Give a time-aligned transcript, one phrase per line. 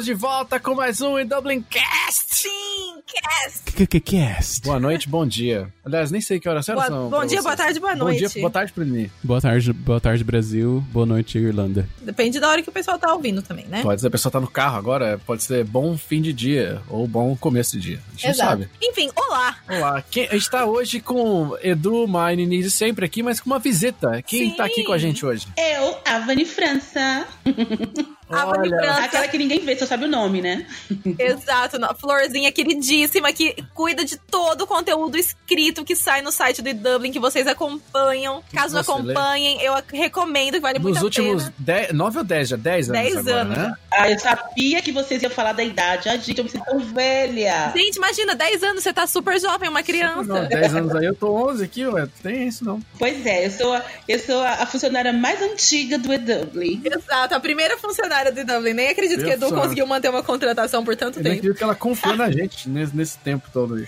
[0.00, 2.24] Estamos de volta com mais um em Dublin Cast.
[2.34, 3.86] Sim, cast.
[4.00, 4.62] Cast.
[4.62, 5.68] Boa noite, bom dia.
[5.84, 7.10] Aliás, nem sei que horas Boa- são.
[7.10, 8.18] bom dia, boa tarde, boa Bom noite.
[8.20, 9.10] dia, boa tarde pra mim.
[9.22, 11.86] Boa tarde, boa tarde Brasil, boa noite Irlanda.
[12.00, 13.82] Depende da hora que o pessoal tá ouvindo também, né?
[13.82, 17.06] Pode ser a pessoa tá no carro agora, pode ser bom fim de dia ou
[17.06, 18.00] bom começo de dia.
[18.08, 18.50] A gente não Exato.
[18.50, 18.70] sabe.
[18.82, 19.56] Enfim, olá.
[19.68, 23.58] Olá, quem, a gente tá hoje com Edu, Mine, Nise sempre aqui, mas com uma
[23.58, 24.22] visita.
[24.22, 24.56] Quem Sim.
[24.56, 25.46] tá aqui com a gente hoje?
[25.58, 27.26] Eu, Avani França.
[28.30, 28.76] Olha.
[28.76, 29.04] França.
[29.04, 30.66] Aquela que ninguém vê, só sabe o nome, né?
[31.18, 36.72] Exato, Florzinha queridíssima que cuida de todo o conteúdo escrito que sai no site do
[36.72, 38.42] Dublin que vocês acompanham.
[38.52, 39.12] Caso não lê?
[39.12, 41.54] acompanhem, eu recomendo que vale muito Nos a últimos pena.
[41.58, 42.56] 10, 9 ou 10 já?
[42.56, 43.58] 10 anos 10 agora, anos.
[43.58, 43.74] né?
[43.92, 46.08] Ah, eu sabia que vocês iam falar da idade.
[46.08, 47.72] Ah, gente, eu me sinto tão velha.
[47.74, 50.22] Gente, imagina, 10 anos, você tá super jovem, uma criança.
[50.22, 52.06] Não, 10 anos aí, eu tô 11 aqui, ué.
[52.22, 52.80] Tem isso não.
[52.98, 56.80] Pois é, eu sou, a, eu sou a, a funcionária mais antiga do EW.
[56.84, 58.74] Exato, a primeira funcionária do Dublin.
[58.74, 61.38] Nem acredito que Meu Edu conseguiu manter uma contratação por tanto Eu nem tempo.
[61.38, 63.86] acredito que ela confiou na gente nesse, nesse tempo todo aí.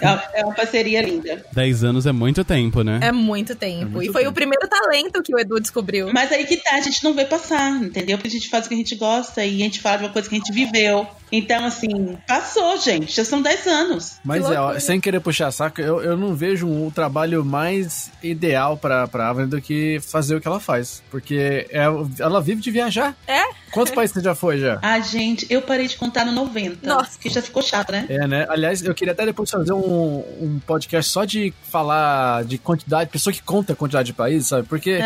[0.00, 1.44] É uma, é uma parceria linda.
[1.52, 2.98] 10 anos é muito tempo, né?
[3.02, 3.82] É muito tempo.
[3.82, 4.32] É muito e foi tempo.
[4.32, 6.10] o primeiro talento que o Edu descobriu.
[6.12, 8.16] Mas aí que tá, a gente não vê passar, entendeu?
[8.16, 10.12] Porque a gente faz o que a gente gosta e a gente fala de uma
[10.12, 11.06] coisa que a gente viveu.
[11.30, 13.14] Então, assim, passou, gente.
[13.14, 14.16] Já são 10 anos.
[14.24, 18.10] Mas Que é, ó, sem querer puxar saco, eu, eu não vejo um trabalho mais
[18.22, 21.02] ideal pra, pra Avani do que fazer o que ela faz.
[21.10, 21.84] Porque é,
[22.18, 23.14] ela vive de viajar.
[23.26, 23.42] É?
[23.72, 24.78] Quantos países você já foi já?
[24.82, 26.86] Ah, gente, eu parei de contar no 90.
[26.86, 27.18] Nossa.
[27.18, 28.06] Que já ficou chato, né?
[28.08, 28.46] É, né?
[28.48, 33.32] Aliás, eu queria até depois fazer um, um podcast só de falar de quantidade, pessoa
[33.32, 34.66] que conta a quantidade de países, sabe?
[34.66, 34.98] Porque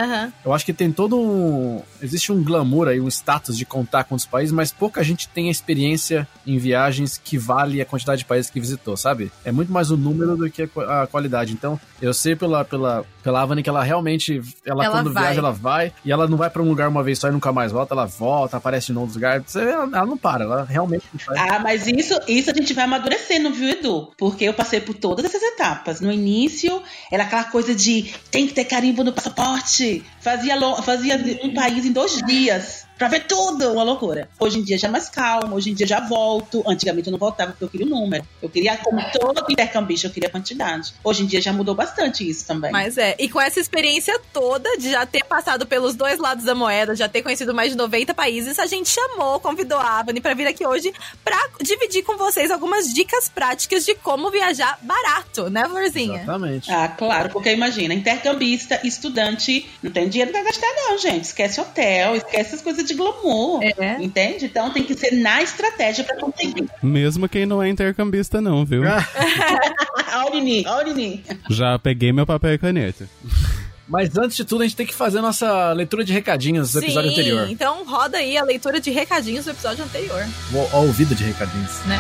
[0.45, 1.83] eu acho que tem todo um.
[2.01, 5.51] Existe um glamour aí, um status de contar quantos países, mas pouca gente tem a
[5.51, 9.31] experiência em viagens que vale a quantidade de países que visitou, sabe?
[9.45, 11.53] É muito mais o número do que a qualidade.
[11.53, 14.41] Então, eu sei pela, pela, pela Avani que ela realmente.
[14.65, 15.23] Ela, Ela quando vai.
[15.25, 15.93] viaja, ela vai.
[16.05, 17.95] E ela não vai pra um lugar uma vez só e nunca mais volta.
[17.95, 19.45] Ela volta, aparece em outros lugares.
[19.47, 21.39] Você- Ela, ela não para, ela realmente faz.
[21.41, 24.13] Ah, mas isso, isso a gente vai amadurecendo, viu, Edu?
[24.19, 26.01] Porque eu passei por todas essas etapas.
[26.01, 30.05] No início, era aquela coisa de tem que ter carimbo no passaporte.
[30.21, 32.87] Fazia, fazia um país em dois dias.
[33.03, 34.29] Pra ver tudo, uma loucura.
[34.39, 36.63] Hoje em dia já é mais calmo, hoje em dia já volto.
[36.65, 38.25] Antigamente eu não voltava porque eu queria o número.
[38.41, 40.95] Eu queria, como todo intercambista, eu queria a quantidade.
[41.03, 42.71] Hoje em dia já mudou bastante isso também.
[42.71, 46.55] Mas é, e com essa experiência toda de já ter passado pelos dois lados da
[46.55, 50.35] moeda, já ter conhecido mais de 90 países, a gente chamou, convidou a Avani pra
[50.35, 50.93] vir aqui hoje
[51.25, 56.23] pra dividir com vocês algumas dicas práticas de como viajar barato, né, Florzinha?
[56.23, 56.71] Exatamente.
[56.71, 61.25] Ah, claro, porque imagina, intercambista, estudante, não tem dinheiro pra gastar, não, gente.
[61.25, 63.61] Esquece hotel, esquece as coisas de glamour.
[63.63, 63.97] É.
[64.03, 64.47] Entende?
[64.47, 66.69] Então tem que ser na estratégia pra conseguir.
[66.83, 68.83] Mesmo quem não é intercambista não, viu?
[68.87, 69.07] Ah,
[70.23, 71.25] Aurini, Aurini.
[71.51, 73.09] Já peguei meu papel e caneta.
[73.89, 76.79] Mas antes de tudo, a gente tem que fazer a nossa leitura de recadinhos do
[76.79, 77.51] episódio Sim, anterior.
[77.51, 80.25] então roda aí a leitura de recadinhos do episódio anterior,
[80.55, 81.85] Ou a ouvida de recadinhos.
[81.87, 81.99] né?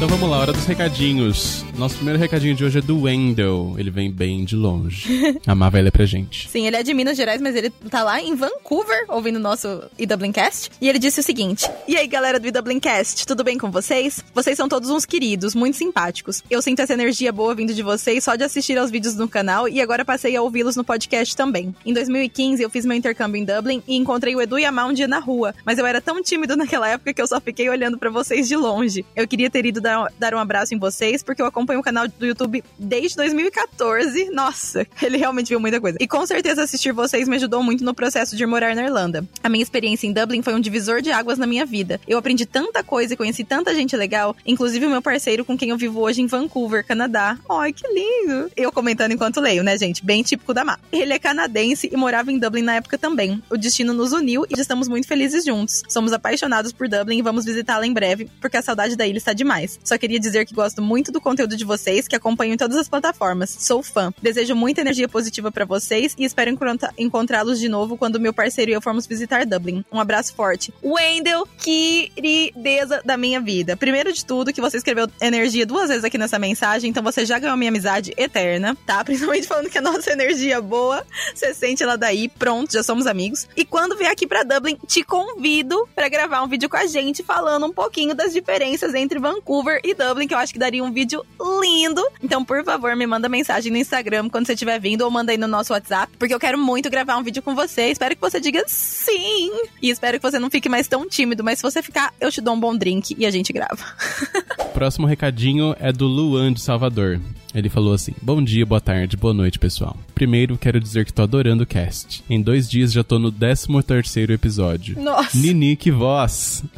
[0.00, 1.62] Então vamos lá, hora dos recadinhos.
[1.76, 3.74] Nosso primeiro recadinho de hoje é do Wendell.
[3.76, 5.06] Ele vem bem de longe.
[5.46, 6.48] A Má vai ler pra gente.
[6.48, 9.82] Sim, ele é de Minas Gerais, mas ele tá lá em Vancouver, ouvindo o nosso
[9.98, 10.70] Idubblincast.
[10.80, 14.24] E ele disse o seguinte: E aí, galera do Idubblincast, tudo bem com vocês?
[14.34, 16.42] Vocês são todos uns queridos, muito simpáticos.
[16.48, 19.68] Eu sinto essa energia boa vindo de vocês só de assistir aos vídeos no canal
[19.68, 21.74] e agora passei a ouvi-los no podcast também.
[21.84, 24.86] Em 2015, eu fiz meu intercâmbio em Dublin e encontrei o Edu e a Má
[24.86, 27.68] um dia na rua, mas eu era tão tímido naquela época que eu só fiquei
[27.68, 29.04] olhando pra vocês de longe.
[29.14, 32.06] Eu queria ter ido dar, dar um abraço em vocês, porque eu acompanho o canal
[32.06, 34.30] do YouTube desde 2014.
[34.30, 35.98] Nossa, ele realmente viu muita coisa.
[36.00, 39.26] E com certeza assistir vocês me ajudou muito no processo de morar na Irlanda.
[39.42, 42.00] A minha experiência em Dublin foi um divisor de águas na minha vida.
[42.06, 45.70] Eu aprendi tanta coisa e conheci tanta gente legal, inclusive o meu parceiro com quem
[45.70, 47.36] eu vivo hoje em Vancouver, Canadá.
[47.50, 48.50] Ai, que lindo!
[48.56, 50.04] Eu comentando enquanto leio, né, gente?
[50.04, 50.78] Bem típico da Má.
[50.92, 53.42] Ele é canadense e morava em Dublin na época também.
[53.50, 55.82] O destino nos uniu e estamos muito felizes juntos.
[55.88, 59.32] Somos apaixonados por Dublin e vamos visitá-la em breve, porque a saudade da ilha está
[59.32, 59.79] demais.
[59.84, 62.88] Só queria dizer que gosto muito do conteúdo de vocês, que acompanho em todas as
[62.88, 63.50] plataformas.
[63.50, 64.12] Sou fã.
[64.22, 66.50] Desejo muita energia positiva pra vocês e espero
[66.98, 69.84] encontrá-los de novo quando meu parceiro e eu formos visitar Dublin.
[69.90, 70.72] Um abraço forte.
[70.82, 73.76] Wendell, querideza da minha vida.
[73.76, 77.38] Primeiro de tudo, que você escreveu energia duas vezes aqui nessa mensagem, então você já
[77.38, 79.02] ganhou minha amizade eterna, tá?
[79.04, 81.04] Principalmente falando que a nossa energia é boa,
[81.34, 83.48] você sente ela daí, pronto, já somos amigos.
[83.56, 87.22] E quando vier aqui pra Dublin, te convido pra gravar um vídeo com a gente
[87.22, 90.92] falando um pouquinho das diferenças entre Vancouver e Dublin, que eu acho que daria um
[90.92, 91.24] vídeo
[91.60, 92.02] lindo.
[92.22, 95.38] Então, por favor, me manda mensagem no Instagram quando você estiver vindo ou manda aí
[95.38, 97.90] no nosso WhatsApp, porque eu quero muito gravar um vídeo com você.
[97.90, 99.50] Espero que você diga sim.
[99.82, 102.40] E espero que você não fique mais tão tímido, mas se você ficar, eu te
[102.40, 103.84] dou um bom drink e a gente grava.
[104.72, 107.20] Próximo recadinho é do Luan de Salvador.
[107.54, 109.96] Ele falou assim: Bom dia, boa tarde, boa noite, pessoal.
[110.14, 112.22] Primeiro, quero dizer que tô adorando o cast.
[112.30, 115.00] Em dois dias já tô no 13 terceiro episódio.
[115.00, 115.36] Nossa.
[115.36, 116.62] Nini, que voz!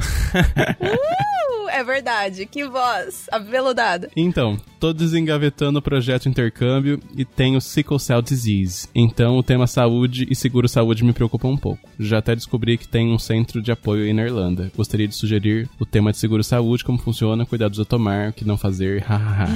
[0.82, 2.46] Uh, é verdade.
[2.46, 3.26] Que voz.
[3.30, 4.10] Aveludada.
[4.16, 8.88] Então, tô desengavetando o projeto intercâmbio e tenho sickle cell disease.
[8.94, 11.88] Então, o tema saúde e seguro saúde me preocupa um pouco.
[11.98, 14.70] Já até descobri que tem um centro de apoio aí na Irlanda.
[14.76, 18.44] Gostaria de sugerir o tema de seguro saúde, como funciona, cuidados a tomar, o que
[18.44, 19.48] não fazer, hahaha.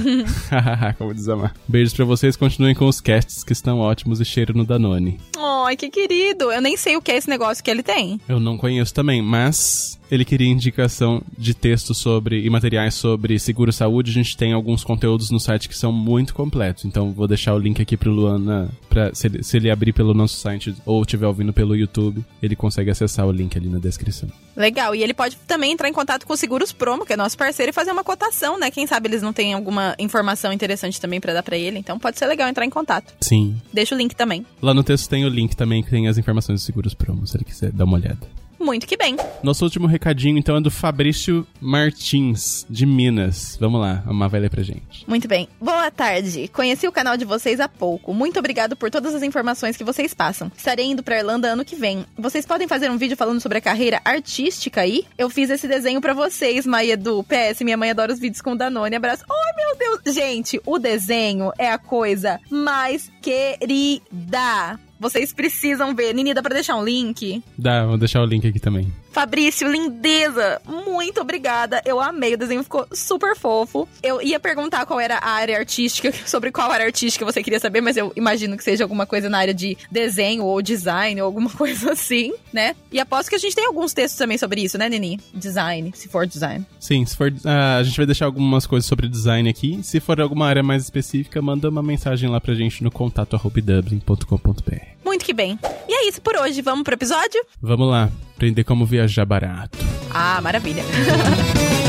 [0.49, 1.53] Hahaha, como desamar.
[1.67, 5.19] Beijos pra vocês, continuem com os casts que estão ótimos e cheiro no Danone.
[5.37, 6.51] Ai, que querido.
[6.51, 8.19] Eu nem sei o que é esse negócio que ele tem.
[8.27, 13.71] Eu não conheço também, mas ele queria indicação de texto sobre e materiais sobre seguro
[13.71, 14.11] saúde.
[14.11, 16.85] A gente tem alguns conteúdos no site que são muito completos.
[16.85, 20.13] Então vou deixar o link aqui pro Luana para se, ele- se ele abrir pelo
[20.13, 24.29] nosso site ou estiver ouvindo pelo YouTube, ele consegue acessar o link ali na descrição.
[24.55, 24.95] Legal.
[24.95, 27.69] E ele pode também entrar em contato com o Seguros Promo, que é nosso parceiro,
[27.69, 28.71] e fazer uma cotação, né?
[28.71, 31.77] Quem sabe eles não têm alguma informação interessante também pra dar pra ele.
[31.77, 33.13] Então pode ser legal entrar em contato.
[33.21, 33.55] Sim.
[33.71, 34.45] Deixa o link também.
[34.61, 37.37] Lá no texto tem o link também que tem as informações dos seguros promo, se
[37.37, 38.27] ele quiser dar uma olhada.
[38.67, 39.15] Muito que bem.
[39.41, 43.57] Nosso último recadinho, então, é do Fabrício Martins, de Minas.
[43.61, 45.07] Vamos lá, a Má vai ler pra gente.
[45.07, 45.47] Muito bem.
[45.57, 46.49] Boa tarde.
[46.49, 48.13] Conheci o canal de vocês há pouco.
[48.13, 50.51] Muito obrigado por todas as informações que vocês passam.
[50.57, 52.05] Estarei indo pra Irlanda ano que vem.
[52.17, 55.05] Vocês podem fazer um vídeo falando sobre a carreira artística aí?
[55.17, 57.61] Eu fiz esse desenho pra vocês, Maia do PS.
[57.61, 58.97] Minha mãe adora os vídeos com Danone.
[58.97, 59.23] Abraço.
[59.31, 60.13] Ai, meu Deus.
[60.13, 64.77] Gente, o desenho é a coisa mais querida.
[64.99, 66.13] Vocês precisam ver.
[66.13, 67.43] Nini, dá pra deixar um link?
[67.57, 68.91] Dá, vou deixar o link aqui também.
[69.17, 70.61] Fabrício, lindeza!
[70.63, 71.81] Muito obrigada.
[71.83, 73.89] Eu amei, o desenho ficou super fofo.
[74.03, 77.81] Eu ia perguntar qual era a área artística, sobre qual área artística você queria saber,
[77.81, 81.49] mas eu imagino que seja alguma coisa na área de desenho ou design ou alguma
[81.57, 82.75] coisa assim, né?
[82.91, 85.19] E aposto que a gente tem alguns textos também sobre isso, né, Nini?
[85.33, 86.63] Design, se for design.
[86.79, 89.79] Sim, se for, ah, a gente vai deixar algumas coisas sobre design aqui.
[89.81, 93.59] Se for alguma área mais específica, manda uma mensagem lá pra gente no contato arroba
[93.61, 94.96] dublin.com.br.
[95.17, 95.57] Muito que bem.
[95.89, 96.61] E é isso por hoje.
[96.61, 97.43] Vamos pro episódio?
[97.59, 99.75] Vamos lá, aprender como viajar barato.
[100.13, 100.83] Ah, maravilha.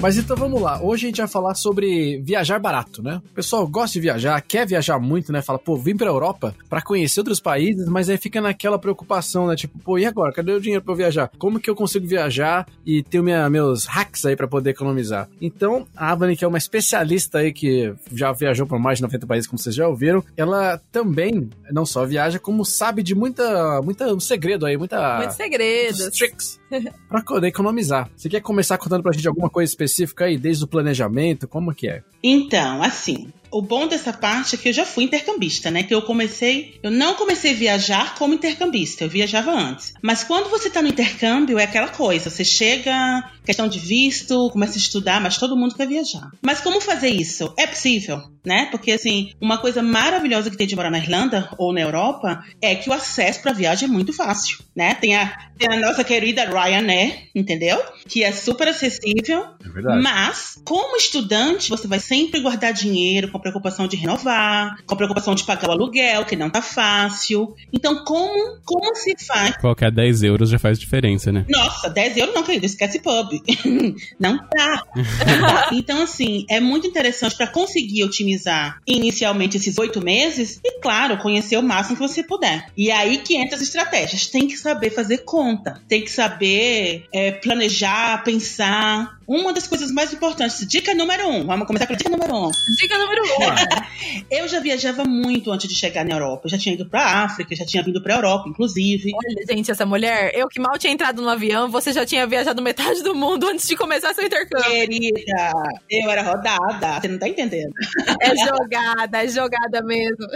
[0.00, 0.80] Mas então vamos lá.
[0.80, 3.20] Hoje a gente vai falar sobre viajar barato, né?
[3.32, 5.42] O pessoal gosta de viajar, quer viajar muito, né?
[5.42, 9.56] Fala, pô, vim pra Europa pra conhecer outros países, mas aí fica naquela preocupação, né?
[9.56, 10.32] Tipo, pô, e agora?
[10.32, 11.28] Cadê o dinheiro pra eu viajar?
[11.36, 15.28] Como que eu consigo viajar e ter minha, meus hacks aí pra poder economizar?
[15.40, 19.26] Então, a Avani, que é uma especialista aí que já viajou por mais de 90
[19.26, 24.14] países, como vocês já ouviram, ela também não só viaja, como sabe de muita, muita
[24.14, 26.08] um segredo aí, muita Muitos segredos.
[26.16, 26.60] tricks
[27.08, 28.10] pra poder economizar.
[28.16, 31.48] Você quer começar contando pra gente alguma coisa específica aí, desde o planejamento?
[31.48, 32.02] Como que é?
[32.22, 35.82] Então, assim, o bom dessa parte é que eu já fui intercambista, né?
[35.82, 39.94] Que eu comecei, eu não comecei a viajar como intercambista, eu viajava antes.
[40.02, 44.74] Mas quando você tá no intercâmbio é aquela coisa, você chega, questão de visto, começa
[44.74, 46.30] a estudar, mas todo mundo quer viajar.
[46.42, 47.54] Mas como fazer isso?
[47.56, 48.68] É possível, né?
[48.70, 52.74] Porque assim, uma coisa maravilhosa que tem de morar na Irlanda ou na Europa é
[52.74, 54.94] que o acesso para viagem é muito fácil, né?
[54.96, 57.82] Tem a, tem a nossa querida Ryanair, entendeu?
[58.06, 59.46] Que é super acessível.
[59.64, 60.02] É verdade.
[60.02, 64.96] Mas, como estudante, você vai sempre guardar dinheiro com a preocupação de renovar, com a
[64.96, 67.54] preocupação de pagar o aluguel, que não tá fácil.
[67.72, 69.56] Então, como, como se faz?
[69.56, 71.46] Qualquer 10 euros já faz diferença, né?
[71.48, 73.37] Nossa, 10 euros não, querido, esquece pub.
[73.38, 73.54] Tá.
[74.18, 74.84] Não tá.
[75.72, 81.56] Então, assim, é muito interessante para conseguir otimizar inicialmente esses oito meses e, claro, conhecer
[81.56, 82.66] o máximo que você puder.
[82.76, 84.26] E aí que entra as estratégias.
[84.26, 89.17] Tem que saber fazer conta, tem que saber é, planejar, pensar.
[89.28, 91.44] Uma das coisas mais importantes, dica número um.
[91.44, 92.50] Vamos começar com a dica número um.
[92.80, 93.78] Dica número um.
[94.30, 96.46] Eu já viajava muito antes de chegar na Europa.
[96.46, 99.12] Eu já tinha ido pra África, já tinha vindo pra Europa, inclusive.
[99.14, 102.62] Olha, gente, essa mulher, eu que mal tinha entrado no avião, você já tinha viajado
[102.62, 104.64] metade do mundo antes de começar seu intercâmbio.
[104.70, 105.52] Querida,
[105.90, 107.72] eu era rodada, você não tá entendendo.
[108.20, 110.26] É jogada, é jogada mesmo.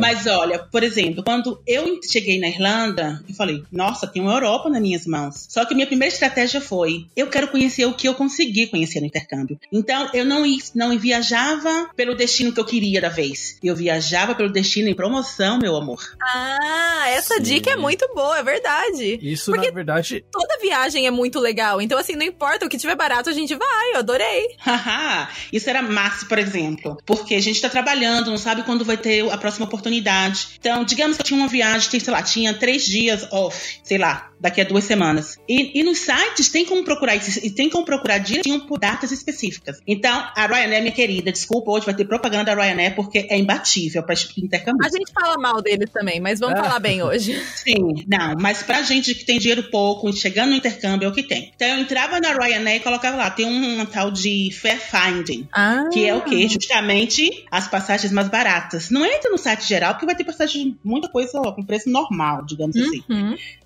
[0.00, 4.68] Mas olha, por exemplo, quando eu cheguei na Irlanda, eu falei, nossa, tem uma Europa
[4.68, 5.46] nas minhas mãos.
[5.48, 9.06] Só que minha primeira estratégia foi, eu quero conhecer o que eu consegui conhecer no
[9.06, 9.58] intercâmbio.
[9.70, 10.44] Então, eu não,
[10.74, 13.58] não viajava pelo destino que eu queria da vez.
[13.62, 16.00] Eu viajava pelo destino em promoção, meu amor.
[16.22, 17.42] Ah, essa Sim.
[17.42, 19.18] dica é muito boa, é verdade.
[19.22, 21.80] Isso, Porque- na verdade, Toda viagem é muito legal.
[21.80, 23.92] Então, assim, não importa o que tiver barato, a gente vai.
[23.94, 24.48] Eu adorei.
[24.58, 26.96] Haha, Isso era massa, por exemplo.
[27.04, 30.48] Porque a gente tá trabalhando, não sabe quando vai ter a próxima oportunidade.
[30.58, 34.30] Então, digamos que eu tinha uma viagem, sei lá, tinha três dias off, sei lá,
[34.40, 35.36] daqui a duas semanas.
[35.48, 39.12] E, e nos sites tem como procurar isso, e tem como procurar direitinho por datas
[39.12, 39.80] específicas.
[39.86, 44.02] Então, a Ryanair, minha querida, desculpa, hoje vai ter propaganda da Ryanair porque é imbatível
[44.02, 44.84] para intercâmbio.
[44.86, 46.62] A gente fala mal deles também, mas vamos É.
[46.62, 47.40] falar bem hoje.
[47.56, 51.22] Sim, não, mas pra gente que tem dinheiro pouco, chegando no intercâmbio, é o que
[51.22, 51.52] tem.
[51.54, 55.48] Então eu entrava na Ryanair e colocava lá, tem um, tal de Fair Finding.
[55.52, 55.84] Ah.
[55.92, 56.48] Que é o quê?
[56.48, 58.90] Justamente as passagens mais baratas.
[58.90, 62.76] Não entra no site geral, porque vai ter passagem, muita coisa com preço normal, digamos
[62.76, 63.02] assim.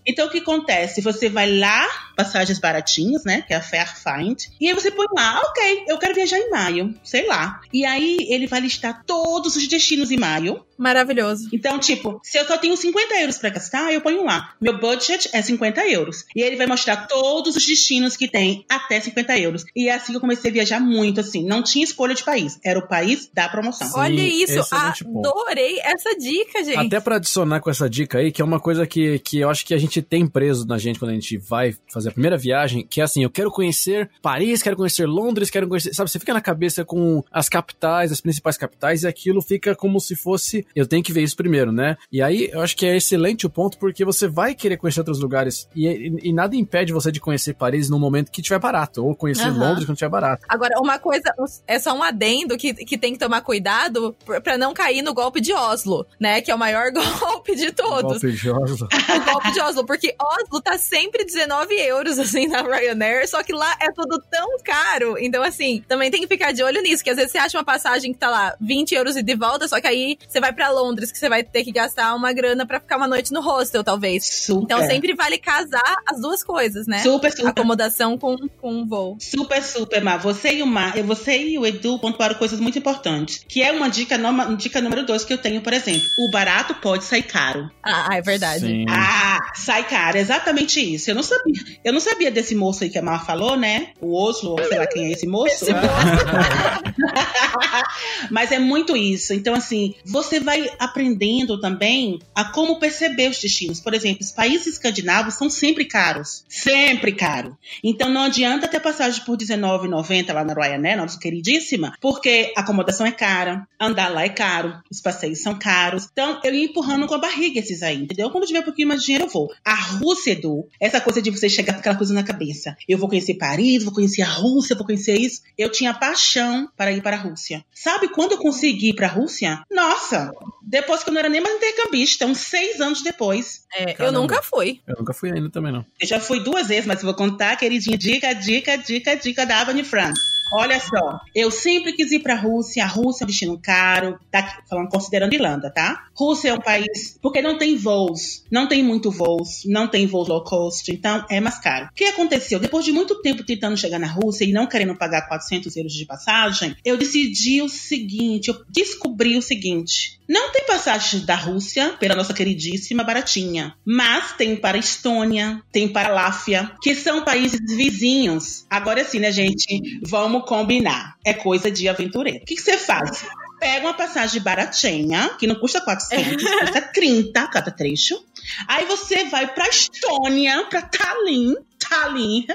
[0.07, 1.01] Então o que acontece?
[1.01, 3.43] Você vai lá, passagens baratinhas, né?
[3.43, 4.45] Que é a Fair Find.
[4.61, 7.61] E aí você põe lá, ok, eu quero viajar em maio, sei lá.
[7.73, 10.65] E aí ele vai listar todos os destinos em maio.
[10.77, 11.49] Maravilhoso.
[11.53, 14.55] Então, tipo, se eu só tenho 50 euros pra gastar, eu ponho lá.
[14.61, 16.25] Meu budget é 50 euros.
[16.35, 19.65] E ele vai mostrar todos os destinos que tem até 50 euros.
[19.75, 21.45] E é assim que eu comecei a viajar muito, assim.
[21.45, 22.59] Não tinha escolha de país.
[22.65, 23.87] Era o país da promoção.
[23.87, 24.69] Sim, Olha isso,
[25.05, 25.29] ponto.
[25.29, 26.87] adorei essa dica, gente.
[26.87, 29.65] Até pra adicionar com essa dica aí, que é uma coisa que, que eu acho
[29.65, 32.87] que a gente tem preso na gente quando a gente vai fazer a primeira viagem,
[32.89, 36.33] que é assim, eu quero conhecer Paris, quero conhecer Londres, quero conhecer, sabe, você fica
[36.35, 40.87] na cabeça com as capitais, as principais capitais, e aquilo fica como se fosse, eu
[40.87, 41.97] tenho que ver isso primeiro, né?
[42.13, 45.21] E aí, eu acho que é excelente o ponto, porque você vai querer conhecer outros
[45.21, 49.05] lugares, e, e, e nada impede você de conhecer Paris no momento que tiver barato,
[49.05, 49.59] ou conhecer Aham.
[49.59, 50.45] Londres quando tiver barato.
[50.49, 51.25] Agora, uma coisa,
[51.67, 55.15] é só um adendo que, que tem que tomar cuidado pra- pra não cair no
[55.15, 56.41] golpe de Oslo, né?
[56.41, 58.21] Que é o maior golpe de todos.
[58.21, 58.89] Golpe de Oslo.
[58.89, 63.53] O golpe de Oslo, porque Oslo tá sempre 19 euros, assim, na Ryanair, só que
[63.53, 65.17] lá é tudo tão caro.
[65.19, 67.65] Então, assim, também tem que ficar de olho nisso, que às vezes você acha uma
[67.65, 70.71] passagem que tá lá 20 euros e de volta, só que aí você vai pra
[70.71, 73.83] Londres, que você vai ter que gastar uma grana pra ficar uma noite no hostel,
[73.85, 74.25] talvez.
[74.27, 74.65] Super.
[74.65, 76.99] Então, sempre vale casar as duas coisas, né?
[76.99, 77.49] Super, super.
[77.49, 79.17] Acomodação com, com voo.
[79.21, 80.19] Super, super, Mar.
[80.19, 83.45] Você e o Mar, você e o Edu pontuaram coisas muito importantes.
[83.49, 86.03] Que é uma dica, noma- dica número dois que eu tenho, por exemplo.
[86.19, 87.71] O barato pode sair caro.
[87.83, 88.61] Ah, é verdade.
[88.67, 88.85] Sim.
[88.89, 89.39] Ah,
[89.75, 90.19] sai caro.
[90.19, 91.11] Exatamente isso.
[91.11, 91.55] Eu não sabia.
[91.83, 93.89] Eu não sabia desse moço aí que a Mar falou, né?
[94.01, 95.65] O Oslo, ou sei lá quem é esse moço.
[95.65, 95.75] Esse
[98.31, 99.35] Mas é muito isso.
[99.35, 103.81] Então, assim, você vai aprendendo também a como perceber os destinos.
[103.81, 106.45] Por exemplo, os países escandinavos são sempre caros.
[106.49, 107.57] Sempre caro.
[107.83, 113.07] Então, não adianta ter passagem por R$19,90 lá na Ryanair, nossa queridíssima, porque a acomodação
[113.07, 116.09] é cara, andar lá é caro, os passeios são caros.
[116.13, 118.31] Então, eu ia empurrando com a barriga esses aí, entendeu?
[118.31, 119.51] Quando tiver um pouquinho mais de dinheiro, eu vou.
[119.65, 122.77] A Rússia, Edu, essa coisa de você chegar com aquela coisa na cabeça.
[122.89, 125.43] Eu vou conhecer Paris, vou conhecer a Rússia, vou conhecer isso.
[125.57, 127.65] Eu tinha paixão para ir para a Rússia.
[127.73, 129.63] Sabe quando eu consegui ir para a Rússia?
[129.71, 130.33] Nossa!
[130.63, 133.65] Depois que eu não era nem mais intercambista, uns seis anos depois.
[133.75, 134.81] É, eu nunca fui.
[134.87, 135.85] Eu nunca fui ainda também, não.
[136.01, 139.85] Eu já fui duas vezes, mas vou contar, queridinha, dica, dica, dica, dica da Avani
[139.85, 140.15] Frank.
[140.53, 142.85] Olha só, eu sempre quis ir pra Rússia.
[142.85, 146.07] A Rússia é um destino caro, tá falando considerando Irlanda, tá?
[146.15, 150.29] Rússia é um país porque não tem voos, não tem muito voos, não tem voos
[150.29, 151.87] low cost, então é mais caro.
[151.87, 152.61] O que aconteceu?
[152.61, 156.07] Depois de muito tempo tentando chegar na Rússia e não querendo pagar 400 euros de
[156.07, 160.19] passagem, eu decidi o seguinte, eu descobri o seguinte.
[160.27, 166.09] Não tem passagem da Rússia pela nossa queridíssima baratinha, mas tem para Estônia, tem para
[166.09, 168.65] Láfia, que são países vizinhos.
[168.71, 170.01] Agora sim, né, gente?
[170.03, 171.17] Vamos combinar.
[171.25, 172.43] É coisa de aventureiro.
[172.43, 173.25] O que que você faz?
[173.59, 178.23] Pega uma passagem baratinha, que não custa 400, custa 30 cada trecho.
[178.69, 181.55] Aí você vai pra Estônia, pra Tallinn.
[181.79, 182.47] Tallinn.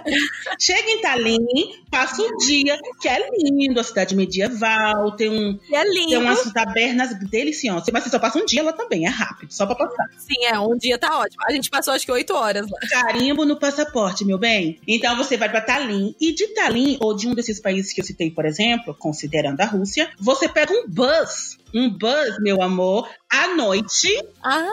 [0.60, 1.38] Chega em Tallinn,
[1.91, 6.19] passa o dia, que é lindo, a cidade medieval, tem, um, E é tem lindo.
[6.22, 7.88] umas tabernas deliciosas.
[7.93, 10.05] Mas você só passa um dia lá também, é rápido, só pra passar.
[10.17, 11.43] Sim, é, um dia tá ótimo.
[11.48, 12.79] A gente passou acho que oito horas lá.
[12.89, 14.79] Carimbo no passaporte, meu bem.
[14.88, 18.05] Então você vai pra Tallinn e de Tallinn ou de um desses países que eu
[18.05, 23.50] citei, por exemplo, considerando a Rússia, você pega um bus, um bus, meu amor, à
[23.50, 24.08] noite.
[24.43, 24.67] Ah,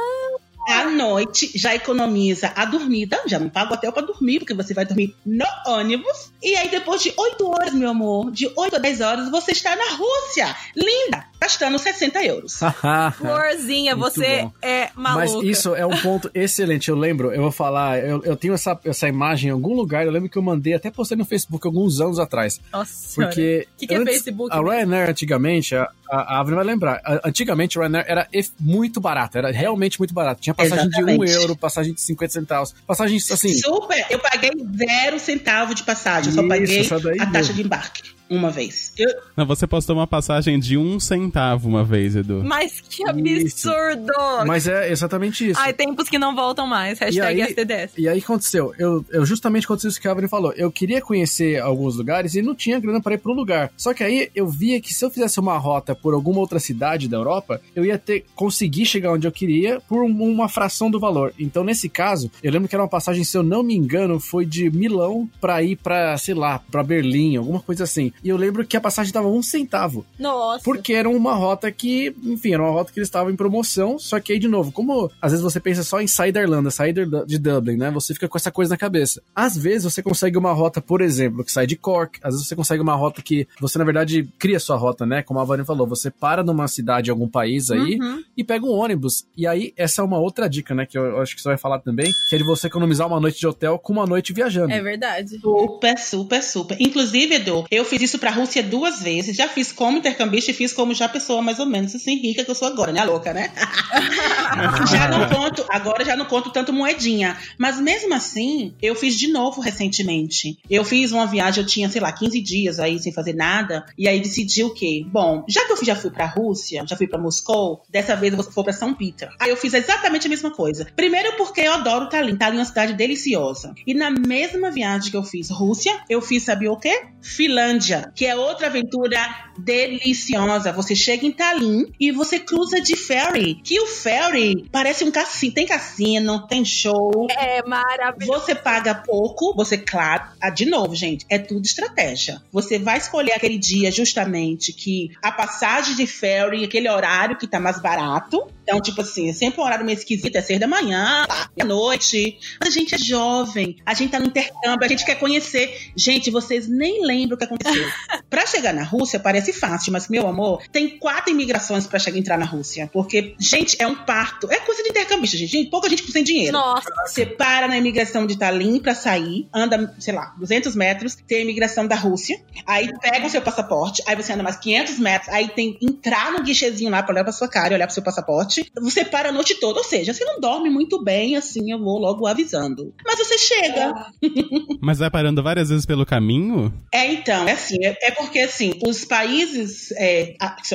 [0.67, 4.75] À noite já economiza a dormida, já não paga o hotel pra dormir, porque você
[4.75, 6.31] vai dormir no ônibus.
[6.43, 9.75] E aí, depois de 8 horas, meu amor, de 8 a 10 horas, você está
[9.77, 12.61] na Rússia, linda, gastando 60 euros.
[13.17, 14.53] florzinha, você bom.
[14.63, 15.47] é Mas maluca.
[15.47, 16.89] isso é um ponto excelente.
[16.89, 20.05] Eu lembro, eu vou falar, eu, eu tenho essa, essa imagem em algum lugar.
[20.05, 22.61] Eu lembro que eu mandei, até postei no Facebook alguns anos atrás.
[22.73, 23.33] Nossa senhora.
[23.33, 24.71] Porque Que que é antes, Facebook a mesmo?
[24.71, 28.29] Ryanair antigamente, a, a, a Avril vai lembrar, a- antigamente a Ryanair era
[28.61, 30.41] muito barata, era realmente muito barato.
[30.41, 31.33] Tinha passagem de Exatamente.
[31.33, 33.55] 1 euro, passagem de 50 centavos, passagens assim.
[33.55, 37.55] Super, eu paguei zero centavo de passagem, eu só paguei a taxa mesmo.
[37.55, 38.16] de embarque.
[38.29, 38.93] Uma vez.
[38.99, 42.43] Eu, Não, você postou uma passagem de um centavo uma vez, Edu.
[42.45, 44.13] Mas que absurdo!
[44.47, 45.61] Mas é exatamente isso.
[45.61, 46.99] Ai, tempos que não voltam mais.
[46.99, 47.93] Hashtag E aí- STDS.
[47.99, 50.53] E aí aconteceu, eu, eu justamente aconteceu isso que a Evelyn falou.
[50.57, 53.71] Eu queria conhecer alguns lugares e não tinha grana para ir pro lugar.
[53.77, 57.09] Só que aí eu via que se eu fizesse uma rota por alguma outra cidade
[57.09, 60.99] da Europa, eu ia ter conseguir chegar onde eu queria por um- uma fração do
[61.01, 61.33] valor.
[61.39, 64.45] Então nesse caso, eu lembro que era uma passagem, se eu não me engano, foi
[64.45, 68.13] de Milão pra ir pra, sei lá, pra Berlim, alguma coisa assim.
[68.23, 70.05] E eu lembro que a passagem tava um centavo.
[70.19, 70.65] Nossa.
[70.65, 73.99] Porque era uma rota que, enfim, era uma rota que eles estavam em promoção.
[73.99, 76.71] Só que aí, de novo, como às vezes você pensa só em sair da Irlanda,
[76.71, 77.91] sair de Dublin, né?
[77.91, 79.23] Você fica com essa coisa na cabeça.
[79.35, 82.19] Às vezes você consegue uma rota, por exemplo, que sai de Cork.
[82.23, 85.23] Às vezes você consegue uma rota que você, na verdade, cria sua rota, né?
[85.23, 88.23] Como a Vânia falou, você para numa cidade, algum país aí Uhum.
[88.37, 89.27] e pega um ônibus.
[89.37, 90.87] E aí, essa é uma outra dica, né?
[90.87, 93.21] Que eu, eu acho que você vai falar também, que é de você economizar uma
[93.21, 94.73] noite de hotel com uma noite viajando.
[94.73, 95.39] É verdade.
[95.41, 96.77] Super, super, super.
[96.81, 99.37] Inclusive, Edu, eu fiz isso pra Rússia duas vezes.
[99.37, 102.51] Já fiz como intercambista e fiz como já pessoa mais ou menos assim, rica que
[102.51, 103.01] eu sou agora, né?
[103.01, 103.53] A louca, né?
[104.91, 107.37] já não conto, agora já não conto tanto moedinha.
[107.59, 110.59] Mas mesmo assim, eu fiz de novo recentemente.
[110.71, 113.85] Eu fiz uma viagem, eu tinha, sei lá, 15 dias aí sem fazer nada.
[113.99, 115.05] E aí decidi o quê?
[115.07, 118.43] Bom, já que eu já fui pra Rússia, já fui pra Moscou, dessa vez eu
[118.43, 119.29] vou pra São Peter.
[119.41, 120.87] Aí eu fiz exatamente a mesma coisa.
[120.97, 122.37] Primeiro porque eu adoro Tallinn.
[122.37, 123.75] Tallinn é uma cidade deliciosa.
[123.87, 127.07] E na mesma viagem que eu fiz Rússia, eu fiz, sabe o quê?
[127.21, 129.19] Finlândia, que é outra aventura
[129.59, 130.73] deliciosa.
[130.73, 135.55] Você chega em Tallinn e você cruza de ferry, que o ferry parece um cassino.
[135.55, 137.27] Tem cassino, tem show.
[137.31, 138.41] É maravilhoso.
[138.41, 142.43] Você paga pouco, você, claro, ah, de novo, gente, é tudo estratégia.
[142.53, 147.59] Você vai escolher aquele dia justamente que a passagem de ferry, aquele horário que tá
[147.59, 148.47] mais barato.
[148.63, 152.39] Então, tipo assim, é sempre um horário meio esquisito, é seis da manhã, à noite.
[152.61, 155.93] Mas a gente é jovem, a gente tá no intercâmbio, a gente quer conhecer.
[155.95, 157.86] Gente, vocês nem lembram o que aconteceu.
[158.29, 162.39] Pra chegar na Rússia parece fácil, mas, meu amor, tem quatro imigrações pra chegar entrar
[162.39, 162.89] na Rússia.
[162.93, 164.51] Porque, gente, é um parto.
[164.51, 165.51] É coisa de intercambista, gente.
[165.51, 166.53] Gente, Pouca gente sem dinheiro.
[166.53, 166.91] Nossa.
[167.07, 171.43] Você para na imigração de Tallinn pra sair, anda, sei lá, 200 metros, tem a
[171.43, 175.49] imigração da Rússia, aí pega o seu passaporte, aí você anda mais 500 metros, aí
[175.49, 178.71] tem entrar no guichezinho lá pra olhar pra sua cara e olhar pro seu passaporte.
[178.81, 181.99] Você para a noite toda, ou seja, você não dorme muito bem, assim, eu vou
[181.99, 182.95] logo avisando.
[183.05, 183.93] Mas você chega.
[184.81, 186.73] Mas vai parando várias vezes pelo caminho?
[186.93, 190.35] É, então, é assim, é, é porque, assim, os países, é,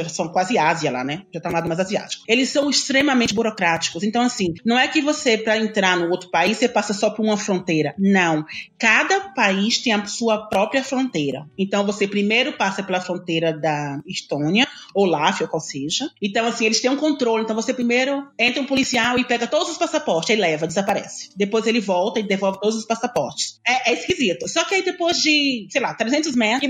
[0.09, 1.23] são quase Ásia lá, né?
[1.33, 2.23] Já tá lado mais asiático.
[2.27, 4.03] Eles são extremamente burocráticos.
[4.03, 7.23] Então, assim, não é que você, pra entrar no outro país, você passa só por
[7.23, 7.93] uma fronteira.
[7.97, 8.45] Não.
[8.77, 11.45] Cada país tem a sua própria fronteira.
[11.57, 16.09] Então, você primeiro passa pela fronteira da Estônia, ou Láfia, qual seja.
[16.21, 17.43] Então, assim, eles têm um controle.
[17.43, 21.29] Então, você primeiro entra um policial e pega todos os passaportes, aí leva, desaparece.
[21.35, 23.59] Depois ele volta e devolve todos os passaportes.
[23.65, 24.47] É, é esquisito.
[24.47, 26.61] Só que aí depois de, sei lá, 300 metros.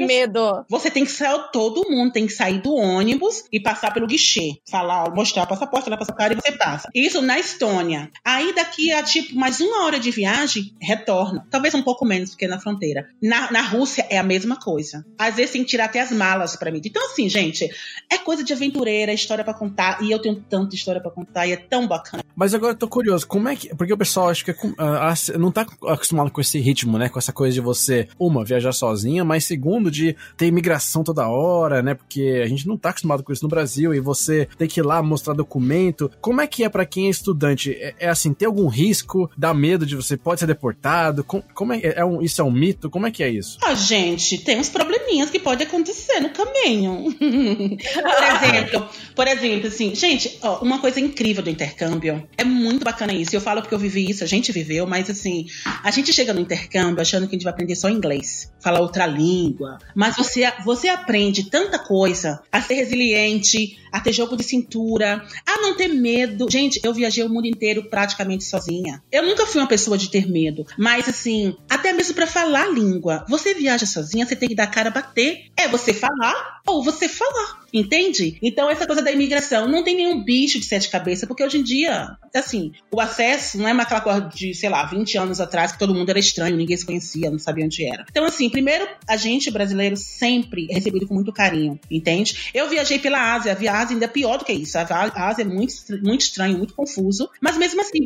[0.69, 4.57] Você tem que sair, todo mundo tem que sair do ônibus e passar pelo guichê.
[4.69, 6.89] Falar, mostrar o passaporte, olhar pra sua cara e você passa.
[6.93, 8.09] Isso na Estônia.
[8.23, 11.45] Aí daqui a tipo mais uma hora de viagem, retorna.
[11.49, 13.07] Talvez um pouco menos, porque é na fronteira.
[13.21, 15.05] Na, na Rússia é a mesma coisa.
[15.17, 16.81] Às vezes tem que tirar até as malas pra mim.
[16.83, 17.69] Então, assim, gente,
[18.11, 20.01] é coisa de aventureira, é história pra contar.
[20.01, 22.23] E eu tenho tanta história pra contar e é tão bacana.
[22.35, 23.75] Mas agora eu tô curioso, como é que.
[23.75, 27.09] Porque o pessoal acho que ah, não tá acostumado com esse ritmo, né?
[27.09, 31.81] Com essa coisa de você, uma, viajar sozinha, mas segundo, de ter imigração toda hora,
[31.81, 31.93] né?
[31.93, 34.83] Porque a gente não tá acostumado com isso no Brasil e você tem que ir
[34.83, 36.11] lá mostrar documento.
[36.21, 37.71] Como é que é pra quem é estudante?
[37.73, 39.29] É, é assim, tem algum risco?
[39.37, 41.23] Dá medo de você pode ser deportado?
[41.23, 42.89] Com- como é, é um, isso é um mito?
[42.89, 43.57] Como é que é isso?
[43.63, 47.05] Ah, gente, tem uns probleminhas que pode acontecer no caminho.
[47.19, 53.13] por exemplo, por exemplo, assim, gente, ó, uma coisa incrível do intercâmbio é muito bacana
[53.13, 53.35] isso.
[53.35, 55.45] Eu falo porque eu vivi isso, a gente viveu, mas assim,
[55.83, 59.05] a gente chega no intercâmbio achando que a gente vai aprender só inglês, falar outra
[59.05, 65.23] língua, mas você você aprende tanta coisa, a ser resiliente, a ter jogo de cintura,
[65.45, 66.47] a não ter medo.
[66.49, 69.03] Gente, eu viajei o mundo inteiro praticamente sozinha.
[69.11, 72.71] Eu nunca fui uma pessoa de ter medo, mas assim, até mesmo pra falar a
[72.71, 73.23] língua.
[73.29, 75.51] Você viaja sozinha, você tem que dar cara a bater.
[75.55, 77.60] É você falar ou você falar.
[77.73, 78.37] Entende?
[78.41, 81.63] Então, essa coisa da imigração não tem nenhum bicho de sete cabeças, porque hoje em
[81.63, 85.71] dia, assim, o acesso não é mais aquela coisa de, sei lá, 20 anos atrás
[85.71, 88.05] que todo mundo era estranho, ninguém se conhecia, não sabia onde era.
[88.09, 92.51] Então, assim, primeiro, a gente brasileiro sempre é recebido com muito carinho, entende?
[92.53, 94.77] Eu viajei pela Ásia, a Ásia ainda é pior do que isso.
[94.77, 97.99] A Ásia é muito, muito estranho, muito confuso, mas mesmo assim,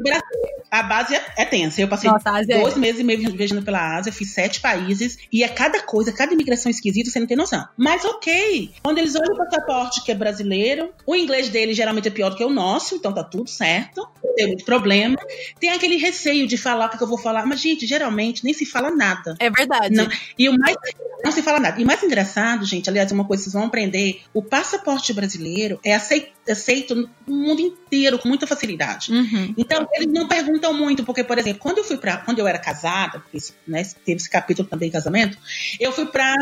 [0.69, 1.81] a base é, é tensa.
[1.81, 5.43] Eu passei Nossa, é- dois meses e meio viajando pela Ásia, fiz sete países, e
[5.43, 7.65] é cada coisa, cada imigração esquisita, você não tem noção.
[7.77, 10.91] Mas ok, quando eles olham pra passaporte que é brasileiro.
[11.05, 14.07] O inglês dele geralmente é pior do que o nosso, então tá tudo certo.
[14.23, 15.17] Não tem muito problema.
[15.59, 18.65] Tem aquele receio de falar o que eu vou falar, mas, gente, geralmente nem se
[18.65, 19.35] fala nada.
[19.39, 19.95] É verdade.
[19.95, 20.75] Não, e o mais.
[21.23, 21.79] Não se fala nada.
[21.79, 25.79] E o mais engraçado, gente, aliás, uma coisa que vocês vão aprender: o passaporte brasileiro
[25.83, 29.11] é aceito, no mundo inteiro com muita facilidade.
[29.11, 29.53] Uhum.
[29.57, 32.59] Então, eles não perguntam muito, porque, por exemplo, quando eu fui para, quando eu era
[32.59, 33.23] casada,
[33.67, 35.37] né, teve esse capítulo também casamento,
[35.79, 36.35] eu fui para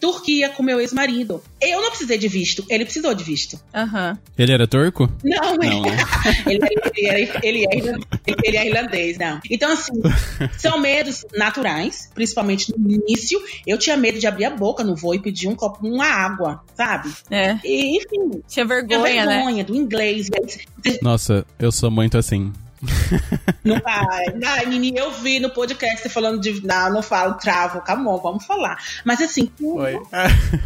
[0.00, 1.42] Turquia com meu ex-marido.
[1.60, 3.60] Eu não precisei de visto, ele precisou de visto.
[3.74, 4.18] Aham.
[4.36, 5.10] Ele era turco?
[5.24, 5.96] Não, Não, né?
[6.46, 6.60] ele,
[6.96, 9.40] ele, ele, ele é irlandês, ele é irlandês, não.
[9.50, 9.92] Então, assim,
[10.58, 13.40] são medos naturais, principalmente no início.
[13.66, 16.62] Eu tinha medo de abrir a boca no voo e pedir um copo, uma água,
[16.74, 17.12] sabe?
[17.30, 17.58] É.
[17.64, 19.36] E, enfim, Tinha tinha vergonha, né?
[19.36, 20.28] vergonha do inglês.
[20.84, 22.52] Aí, Nossa, eu sou muito assim.
[23.62, 24.26] Não vai.
[24.42, 26.64] Ai, Nini, eu vi no podcast você falando de.
[26.64, 28.78] Não, não falo, travo, calma, vamos falar.
[29.04, 30.02] Mas assim, tudo,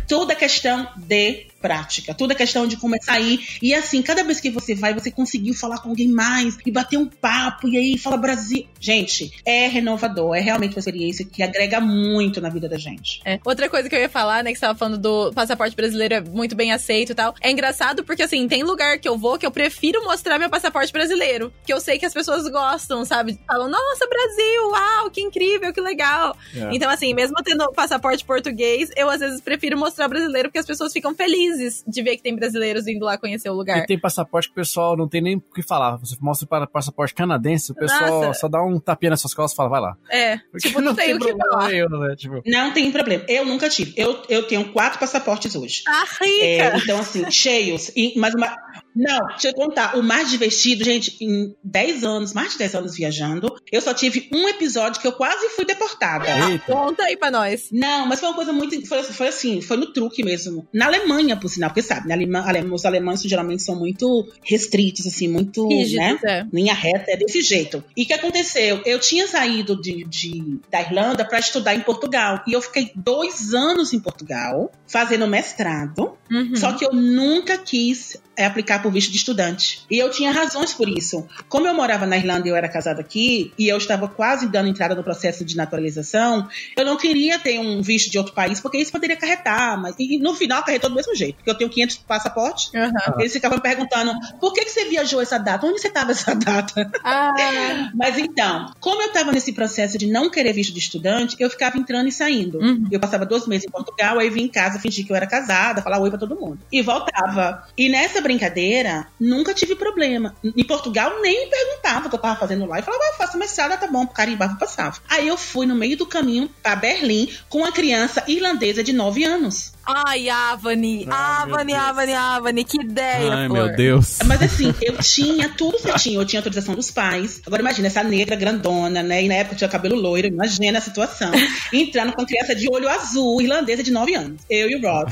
[0.06, 2.12] tudo é questão de prática.
[2.12, 3.40] Tudo é questão de começar aí.
[3.62, 6.98] E assim, cada vez que você vai, você conseguiu falar com alguém mais e bater
[6.98, 8.68] um papo e aí fala Brasil.
[8.78, 10.36] Gente, é renovador.
[10.36, 13.22] É realmente uma experiência que agrega muito na vida da gente.
[13.24, 13.40] É.
[13.42, 16.20] Outra coisa que eu ia falar, né, que você tava falando do passaporte brasileiro é
[16.20, 17.34] muito bem aceito e tal.
[17.40, 20.92] É engraçado porque, assim, tem lugar que eu vou que eu prefiro mostrar meu passaporte
[20.92, 21.50] brasileiro.
[21.64, 23.40] Que eu sei que as pessoas gostam, sabe?
[23.46, 26.36] Falam, nossa, Brasil, uau, que incrível, que legal.
[26.54, 26.68] É.
[26.76, 30.92] Então, assim, mesmo tendo passaporte português, eu às vezes prefiro mostrar brasileiro porque as pessoas
[30.92, 31.53] ficam felizes
[31.86, 33.78] de ver que tem brasileiros indo lá conhecer o lugar.
[33.78, 35.96] E tem passaporte que o pessoal não tem nem o que falar.
[35.96, 38.40] Você mostra para passaporte canadense, o pessoal Nossa.
[38.40, 39.96] só dá um tapinha nas suas costas e fala, vai lá.
[40.10, 41.68] É, Porque tipo, não, tem o que problema falar.
[41.68, 42.16] nenhum, né?
[42.16, 43.24] Tipo, Não tem problema.
[43.28, 43.94] Eu nunca tive.
[43.96, 45.82] Eu, eu tenho quatro passaportes hoje.
[45.88, 46.78] É, rica.
[46.82, 47.90] então, assim, cheios.
[47.96, 48.54] E, mas uma.
[48.94, 49.96] Não, deixa eu contar.
[49.96, 54.28] O mais divertido, gente, em 10 anos, mais de 10 anos viajando, eu só tive
[54.32, 56.26] um episódio que eu quase fui deportada.
[56.50, 56.64] Eita.
[56.72, 57.68] Conta aí pra nós.
[57.72, 58.86] Não, mas foi uma coisa muito.
[58.86, 60.66] Foi, foi assim, foi no truque mesmo.
[60.72, 65.06] Na Alemanha, por sinal, porque sabe, na Alema- ale- os alemães geralmente são muito restritos,
[65.06, 65.66] assim, muito.
[65.68, 66.18] Rígidos, né?
[66.24, 66.46] é.
[66.52, 67.82] Linha reta, é desse jeito.
[67.96, 68.80] E o que aconteceu?
[68.84, 72.42] Eu tinha saído de, de- da Irlanda para estudar em Portugal.
[72.46, 76.12] E eu fiquei dois anos em Portugal, fazendo mestrado.
[76.30, 76.56] Uhum.
[76.56, 79.80] Só que eu nunca quis é, aplicar por visto de estudante.
[79.90, 81.26] E eu tinha razões por isso.
[81.48, 84.68] Como eu morava na Irlanda e eu era casada aqui, e eu estava quase dando
[84.68, 88.76] entrada no processo de naturalização, eu não queria ter um visto de outro país, porque
[88.76, 89.80] isso poderia acarretar.
[89.80, 92.70] Mas, e no final acarretou do mesmo jeito, porque eu tenho 500 passaportes.
[92.74, 93.14] Aham.
[93.18, 95.66] Eles ficavam me perguntando, por que, que você viajou essa data?
[95.66, 96.90] Onde você estava essa data?
[97.02, 101.48] Ah, Mas então, como eu estava nesse processo de não querer visto de estudante, eu
[101.48, 102.58] ficava entrando e saindo.
[102.58, 102.86] Uhum.
[102.90, 105.80] Eu passava dois meses em Portugal, aí vim em casa, fingi que eu era casada,
[105.80, 106.58] falar oi pra todo mundo.
[106.70, 107.66] E voltava.
[107.76, 108.73] E nessa brincadeira,
[109.20, 110.34] nunca tive problema.
[110.42, 112.78] Em Portugal, nem me perguntava o que eu tava fazendo lá.
[112.78, 114.98] E falava, ah, faço mestrado, tá bom, carimbava, passava.
[115.08, 119.24] Aí eu fui no meio do caminho pra Berlim com uma criança irlandesa de 9
[119.24, 119.73] anos.
[119.86, 121.06] Ai, Avani.
[121.10, 121.74] Ai, Avani.
[121.74, 122.64] Avani, Avani.
[122.64, 123.66] Que ideia, Ai, Flor.
[123.66, 124.18] meu Deus.
[124.24, 126.20] Mas assim, eu tinha tudo certinho.
[126.20, 127.40] Eu tinha autorização dos pais.
[127.46, 129.22] Agora imagina, essa negra grandona, né?
[129.22, 130.26] E na época eu tinha cabelo loiro.
[130.28, 131.30] Imagina a situação.
[131.72, 134.42] Entrando com criança de olho azul, irlandesa de 9 anos.
[134.48, 135.10] Eu e o Rob.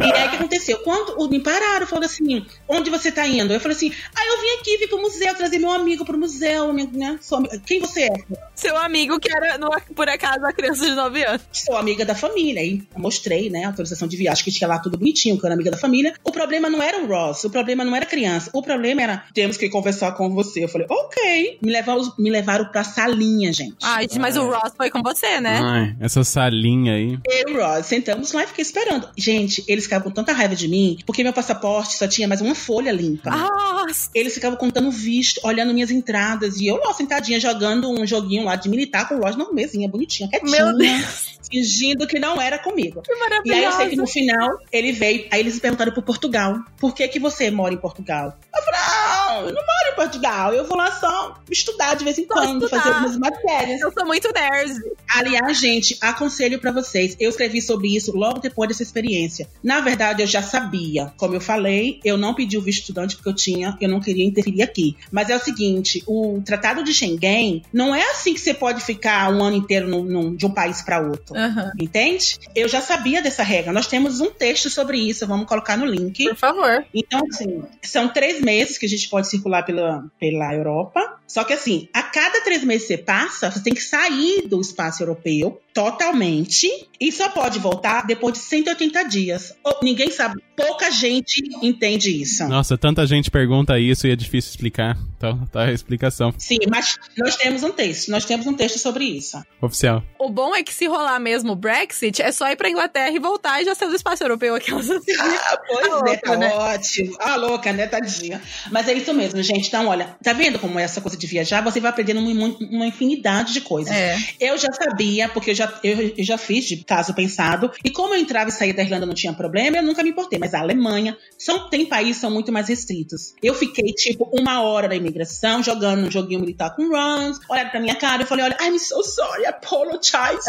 [0.00, 0.78] e aí o que aconteceu?
[0.78, 3.52] Quando o- me pararam, falando assim: onde você tá indo?
[3.52, 6.72] Eu falei assim: ah, eu vim aqui, vim pro museu, trazer meu amigo pro museu.
[6.72, 7.18] Né?
[7.20, 8.08] Sou Quem você é?
[8.54, 11.42] Seu amigo que era, no- por acaso, a criança de 9 anos.
[11.52, 12.62] Sou amiga da família.
[12.62, 15.54] Eu mostrei, né, a autorização de viagem, que tinha lá tudo bonitinho, que eu era
[15.54, 16.14] amiga da família.
[16.24, 18.50] O problema não era o Ross, o problema não era a criança.
[18.52, 20.64] O problema era, temos que conversar com você.
[20.64, 21.58] Eu falei, ok.
[21.62, 23.76] Me levaram, me levaram pra salinha, gente.
[23.82, 25.60] Ai, mas o Ross foi com você, né?
[25.62, 27.18] Ai, essa salinha aí.
[27.24, 29.08] Eu e Ross sentamos lá e fiquei esperando.
[29.16, 32.54] Gente, eles ficavam com tanta raiva de mim, porque meu passaporte só tinha mais uma
[32.54, 33.30] folha limpa.
[33.30, 34.10] Nossa.
[34.14, 36.56] Eles ficavam contando visto, olhando minhas entradas.
[36.60, 39.88] E eu lá, sentadinha, jogando um joguinho lá de militar com o Ross numa mesinha
[39.88, 40.64] bonitinha, quietinha.
[40.64, 41.32] Meu Deus.
[41.50, 43.02] Fingindo que não era comigo.
[43.02, 44.00] Que E aí eu sei que maravilhoso.
[44.00, 47.76] no final ele veio, aí eles perguntaram pro Portugal, por que que você mora em
[47.76, 48.38] Portugal?
[48.54, 52.16] Eu falei, não, eu não moro em Portugal, eu vou lá só estudar de vez
[52.18, 52.82] em Só quando, estudar.
[52.82, 53.80] fazer algumas matérias.
[53.82, 54.72] Eu sou muito nerd.
[55.14, 59.48] Aliás, gente, aconselho pra vocês, eu escrevi sobre isso logo depois dessa experiência.
[59.62, 63.28] Na verdade, eu já sabia, como eu falei, eu não pedi o visto estudante porque
[63.28, 64.96] eu tinha, eu não queria interferir aqui.
[65.10, 69.32] Mas é o seguinte, o Tratado de Schengen não é assim que você pode ficar
[69.32, 71.36] um ano inteiro num- num- de um país pra outro.
[71.36, 71.72] Aham.
[71.80, 72.38] Entende?
[72.54, 73.72] Eu já sabia dessa regra.
[73.72, 76.24] Nós temos um texto sobre isso, vamos colocar no link.
[76.28, 76.84] Por favor.
[76.94, 81.18] Então, assim, são três meses que a gente pode circular pela, pela Europa.
[81.26, 84.60] Só que assim, a cada três meses que você passa, você tem que sair do
[84.60, 86.68] espaço europeu totalmente
[87.00, 89.54] e só pode voltar depois de 180 dias.
[89.64, 92.46] Ou, ninguém sabe, pouca gente entende isso.
[92.48, 94.96] Nossa, tanta gente pergunta isso e é difícil explicar.
[95.16, 96.34] Então, tá a explicação.
[96.36, 99.40] Sim, mas nós temos um texto, nós temos um texto sobre isso.
[99.60, 100.02] Oficial.
[100.18, 103.18] O bom é que se rolar mesmo o Brexit, é só ir pra Inglaterra e
[103.18, 105.12] voltar e já ser do espaço europeu aquelas assim.
[105.18, 106.52] Ah, pois Tá é, louca, tá né?
[106.54, 107.16] ótimo.
[107.20, 108.40] Ah, louca, né, tadinha.
[108.70, 109.68] Mas é isso mesmo, gente.
[109.68, 111.62] Então, olha, tá vendo como é essa coisa de viajar?
[111.62, 113.92] Você vai aprendendo uma, uma infinidade de coisas.
[113.94, 114.16] É.
[114.40, 117.70] Eu já sabia, porque eu já, eu, eu já fiz de caso pensado.
[117.84, 120.38] E como eu entrava e saía da Irlanda não tinha problema, eu nunca me importei.
[120.38, 123.34] Mas a Alemanha, são, tem países que são muito mais restritos.
[123.42, 127.38] Eu fiquei, tipo, uma hora na imigração, jogando um joguinho militar com runs.
[127.48, 130.48] Olharam pra minha cara, eu falei, olha, I'm so sorry, I apologize.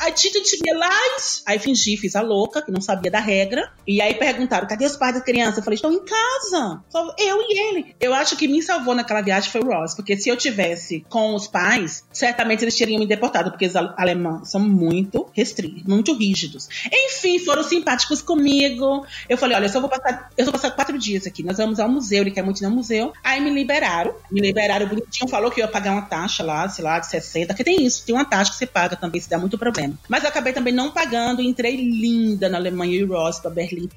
[0.00, 1.42] I didn't realize.
[1.46, 3.70] Aí fingi, fiz a louca, que não sabia da regra.
[3.86, 5.60] E aí perguntaram, cadê os pais da criança?
[5.60, 6.82] Eu falei, estão em casa.
[6.88, 7.96] Só eu e ele.
[8.00, 11.34] Eu acho que me salvou naquela viagem foi o Ross, porque se eu tivesse com
[11.34, 16.14] os pais, certamente eles teriam me deportado, porque os ale- alemães são muito restritos, muito
[16.14, 16.68] rígidos.
[16.92, 19.06] Enfim, foram simpáticos comigo.
[19.28, 21.42] Eu falei, olha, eu só vou passar, eu vou passar quatro dias aqui.
[21.42, 23.12] Nós vamos ao museu, ele quer muito ir no museu.
[23.24, 26.84] Aí me liberaram, me liberaram bonitinho, falou que eu ia pagar uma taxa lá, sei
[26.84, 29.38] lá, de 60, porque tem isso, tem uma taxa que você paga também, se dá
[29.38, 29.98] muito problema.
[30.08, 33.88] Mas eu acabei também não pagando entrei linda na Alemanha e Ross pra Berlim.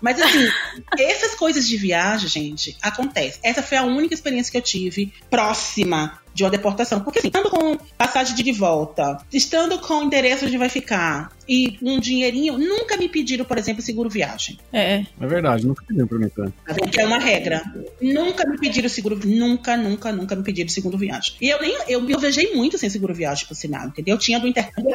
[0.00, 0.48] Mas assim,
[0.98, 3.38] essas coisas de viagem, gente, acontece.
[3.42, 7.00] Essa foi a única experiência que eu tive próxima de uma deportação.
[7.00, 11.98] Porque assim, estando com passagem de volta, estando com endereço onde vai ficar e um
[11.98, 14.56] dinheirinho, nunca me pediram, por exemplo, seguro viagem.
[14.72, 15.04] É.
[15.20, 16.28] É verdade, nunca pediram pra mim.
[16.28, 16.44] tá?
[16.44, 16.90] Tá vendo?
[16.90, 17.60] Que é uma regra.
[18.00, 21.34] Nunca me pediram seguro, nunca, nunca, nunca me pediram seguro viagem.
[21.40, 24.14] E eu nem, eu, eu viajei muito sem seguro viagem, por sinal, entendeu?
[24.14, 24.92] Eu tinha do intercâmbio.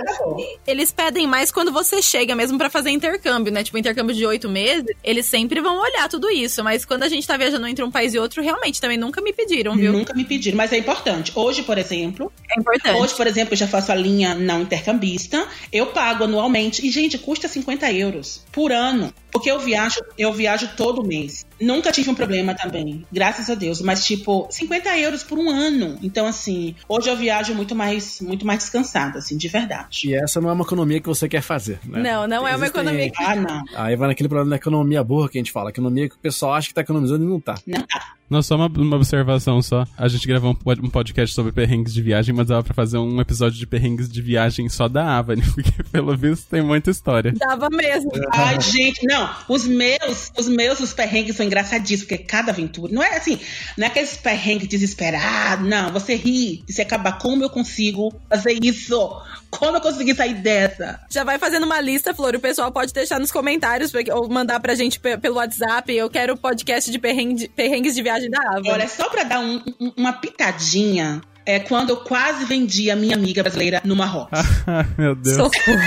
[0.65, 3.61] Eles pedem mais quando você chega mesmo pra fazer intercâmbio, né?
[3.61, 6.63] Tipo, intercâmbio de oito meses, eles sempre vão olhar tudo isso.
[6.63, 9.33] Mas quando a gente tá viajando entre um país e outro, realmente também nunca me
[9.33, 9.91] pediram, viu?
[9.91, 11.33] Nunca me pediram, mas é importante.
[11.35, 12.97] Hoje, por exemplo, É importante.
[12.97, 15.45] Hoje, por exemplo, eu já faço a linha não intercambista.
[15.71, 16.85] Eu pago anualmente.
[16.85, 19.13] E, gente, custa 50 euros por ano.
[19.35, 21.45] Porque eu viajo, eu viajo todo mês.
[21.59, 23.81] Nunca tive um problema também, graças a Deus.
[23.81, 25.97] Mas, tipo, 50 euros por um ano.
[26.01, 30.09] Então, assim, hoje eu viajo muito mais, muito mais descansada, assim, de verdade.
[30.09, 32.01] E essa não é uma economia que você quer fazer, né?
[32.01, 33.63] Não, não é uma Existem- economia que- Ah, não.
[33.75, 35.69] Aí vai naquele problema da economia burra que a gente fala.
[35.69, 37.55] Economia que o pessoal acha que tá economizando e não tá.
[37.67, 38.13] Não tá.
[38.27, 39.85] Não, só uma, uma observação só.
[39.95, 43.21] A gente gravou um, um podcast sobre perrengues de viagem, mas dava pra fazer um
[43.21, 47.31] episódio de perrengues de viagem só da Avani, porque pelo visto tem muita história.
[47.37, 48.09] Dava mesmo.
[48.33, 49.24] Ai, gente, não.
[49.47, 52.91] Os meus, os meus, os perrengues são engraçadíssimos, porque cada aventura.
[52.93, 53.39] Não é assim,
[53.77, 55.67] não é aqueles perrengues desesperados.
[55.67, 57.11] Não, você ri e você acaba.
[57.13, 59.21] Como eu consigo fazer isso?
[59.49, 60.99] Como eu consegui sair dessa?
[61.09, 62.35] Já vai fazendo uma lista, Flor.
[62.35, 65.93] O pessoal pode deixar nos comentários ou mandar pra gente pe- pelo WhatsApp.
[65.93, 68.61] Eu quero podcast de perrengue de- perrengues de viagem da Ava.
[68.67, 73.15] Olha, só pra dar um- um- uma pitadinha, é quando eu quase vendi a minha
[73.15, 74.39] amiga brasileira no Marrocos.
[74.97, 75.35] Meu Deus.
[75.37, 75.79] Socorro.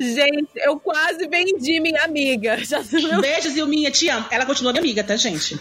[0.00, 2.56] Gente, eu quase vendi minha amiga.
[2.64, 2.80] Já
[3.20, 4.24] Beijos, Ilminha, te amo.
[4.30, 5.60] Ela continua minha amiga, tá, gente?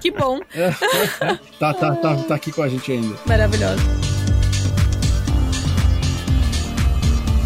[0.00, 0.40] Que bom.
[1.58, 3.16] tá, tá, tá, tá aqui com a gente ainda.
[3.26, 4.21] Maravilhoso.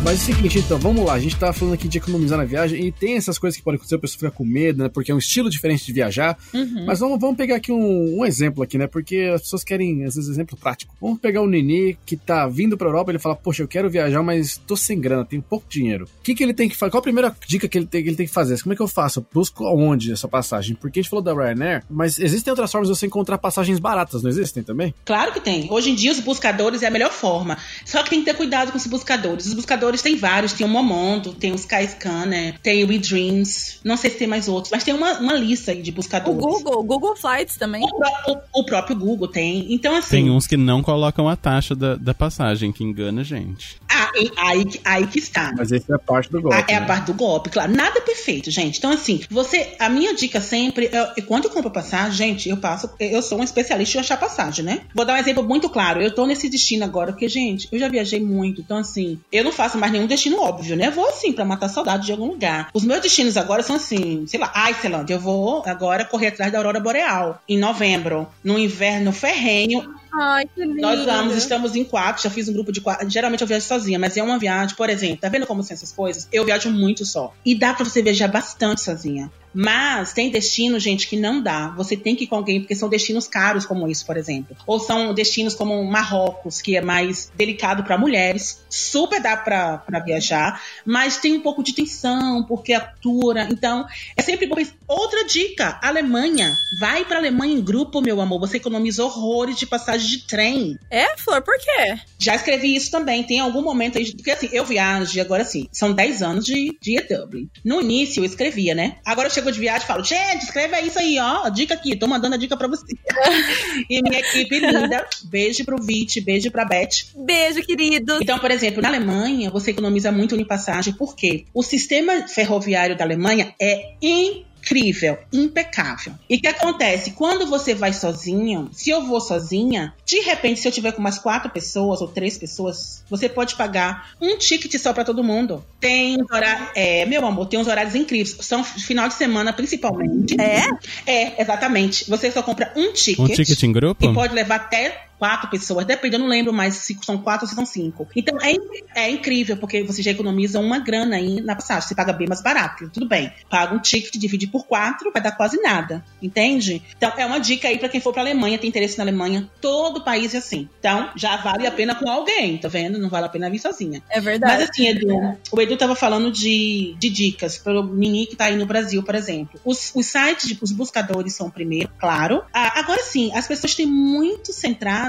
[0.07, 1.15] Mas é o seguinte, então, vamos lá.
[1.15, 3.75] A gente tava falando aqui de economizar na viagem e tem essas coisas que podem
[3.75, 4.89] acontecer, a pessoa fica com medo, né?
[4.89, 6.39] Porque é um estilo diferente de viajar.
[6.87, 8.87] Mas vamos, vamos pegar aqui um, um exemplo aqui, né?
[8.87, 10.95] Porque as pessoas querem, às vezes, exemplo prático.
[11.01, 14.23] Vamos pegar o Nini que tá vindo pra Europa, ele fala, poxa, eu quero viajar,
[14.23, 16.05] mas tô sem grana, tenho pouco dinheiro.
[16.05, 16.93] O que que ele tem que fazer?
[16.93, 18.63] Qual a primeira dica que ele tem que, ele tem que fazer?
[18.63, 19.19] Como é que eu faço?
[19.19, 20.77] Eu busco aonde essa passagem?
[20.77, 24.23] Porque a gente falou da Ryanair, mas existem outras formas de você encontrar passagens baratas,
[24.23, 24.95] não existem também?
[25.05, 25.67] Claro que tem.
[25.69, 27.59] Hoje em dia, os buscadores é a melhor forma.
[27.85, 29.47] Só que tem que ter cuidado com os buscadores.
[29.47, 30.53] Os buscadores tem vários.
[30.53, 33.81] Tem o Momondo, tem o Skyscanner, tem o WeDreams.
[33.85, 36.39] Não sei se tem mais outros, mas tem uma, uma lista aí de O buscadores.
[36.41, 37.83] Google, Google Flights também.
[37.83, 38.23] O, pró-
[38.55, 39.73] o- o próprio Google tem.
[39.73, 40.11] Então, assim.
[40.23, 43.77] Tem uns que não colocam a taxa da, da passagem, que engana a gente.
[43.91, 45.53] ah, e- aí, que- aí que está.
[45.57, 46.57] Mas essa é a parte do golpe.
[46.57, 46.87] Ah, é a né?
[46.87, 47.73] parte do golpe, claro.
[47.73, 48.79] Nada é perfeito, gente.
[48.79, 49.75] Então, assim, você.
[49.79, 50.87] A minha dica sempre.
[50.87, 52.89] é- quando eu compro passagem, gente, eu passo.
[53.01, 54.83] Eu sou um especialista em achar passagem, né?
[54.95, 56.01] Vou dar um exemplo muito claro.
[56.03, 58.61] Eu tô nesse destino agora, porque, gente, eu já viajei muito.
[58.61, 60.89] Então, assim, eu não faço mais nenhum destino óbvio, né?
[60.89, 62.71] Eu vou, assim, pra matar saudade de algum lugar.
[62.73, 65.13] Os meus destinos agora são assim, sei lá, Iceland.
[65.13, 67.41] Eu vou agora correr atrás da Aurora Boreal.
[67.49, 68.27] Em novembro.
[68.43, 69.95] No inverno ferrenho.
[70.19, 70.81] Ai, que lindo.
[70.81, 73.09] Nós vamos, estamos em quatro, já fiz um grupo de quatro.
[73.11, 75.93] Geralmente eu viajo sozinha, mas é uma viagem, por exemplo, tá vendo como são essas
[75.93, 76.27] coisas?
[76.33, 77.35] Eu viajo muito só.
[77.45, 79.31] E dá pra você viajar bastante sozinha.
[79.57, 81.69] Mas tem destino, gente, que não dá.
[81.69, 84.55] Você tem que ir com alguém, porque são destinos caros, como isso, por exemplo.
[84.67, 88.61] Ou são destinos como Marrocos, que é mais delicado para mulheres.
[88.69, 93.49] Super dá pra viajar, mas tem um pouco de tensão, porque atura.
[93.51, 94.57] Então, é sempre bom.
[94.87, 96.55] Outra dica: Alemanha.
[96.79, 98.39] Vai pra Alemanha em grupo, meu amor.
[98.41, 100.79] Você economiza horrores de passagem de trem.
[100.91, 101.99] É, Flor, por quê?
[102.19, 103.23] Já escrevi isso também.
[103.23, 104.13] Tem algum momento aí.
[104.13, 107.49] Porque assim, eu viajo agora assim, são 10 anos de, de Dublin.
[107.65, 108.97] No início eu escrevia, né?
[109.05, 111.49] Agora eu chego de viagem e falo, gente, escreve isso aí, ó.
[111.49, 112.87] Dica aqui, tô mandando a dica pra você.
[113.89, 115.07] e minha equipe linda.
[115.25, 117.07] Beijo pro Vit, beijo pra Beth.
[117.15, 118.19] Beijo, querido.
[118.23, 123.05] Então, por exemplo, na Alemanha, você economiza muito em passagem, porque o sistema ferroviário da
[123.05, 126.15] Alemanha é incrível incrível, impecável.
[126.29, 127.13] E o que acontece?
[127.13, 131.19] Quando você vai sozinho, se eu vou sozinha, de repente, se eu tiver com umas
[131.19, 135.65] quatro pessoas ou três pessoas, você pode pagar um ticket só para todo mundo.
[135.79, 136.69] Tem uns horários.
[136.75, 138.37] É, meu amor, tem uns horários incríveis.
[138.41, 140.37] São final de semana, principalmente.
[140.41, 140.67] É?
[141.07, 142.09] É, exatamente.
[142.11, 143.19] Você só compra um ticket.
[143.19, 144.05] Um ticket em grupo?
[144.05, 147.49] E pode levar até quatro pessoas, depende, eu não lembro mais se são quatro ou
[147.49, 148.09] se são cinco.
[148.15, 148.55] Então é,
[148.95, 151.89] é incrível, porque você já economiza uma grana aí na passagem.
[151.89, 153.33] Você paga bem mais barato, tudo bem.
[153.51, 156.83] Paga um ticket, divide por quatro, vai dar quase nada, entende?
[156.97, 160.05] Então é uma dica aí para quem for pra Alemanha, tem interesse na Alemanha, todo
[160.05, 160.69] país é assim.
[160.79, 162.99] Então já vale a pena com alguém, tá vendo?
[162.99, 164.03] Não vale a pena vir sozinha.
[164.11, 164.53] É verdade.
[164.53, 168.57] Mas assim, Edu, o Edu tava falando de, de dicas pro Mini que tá aí
[168.57, 169.61] no Brasil, por exemplo.
[169.65, 172.43] Os, os sites, os buscadores são o primeiro, claro.
[172.53, 175.06] Ah, agora sim, as pessoas têm muito centrado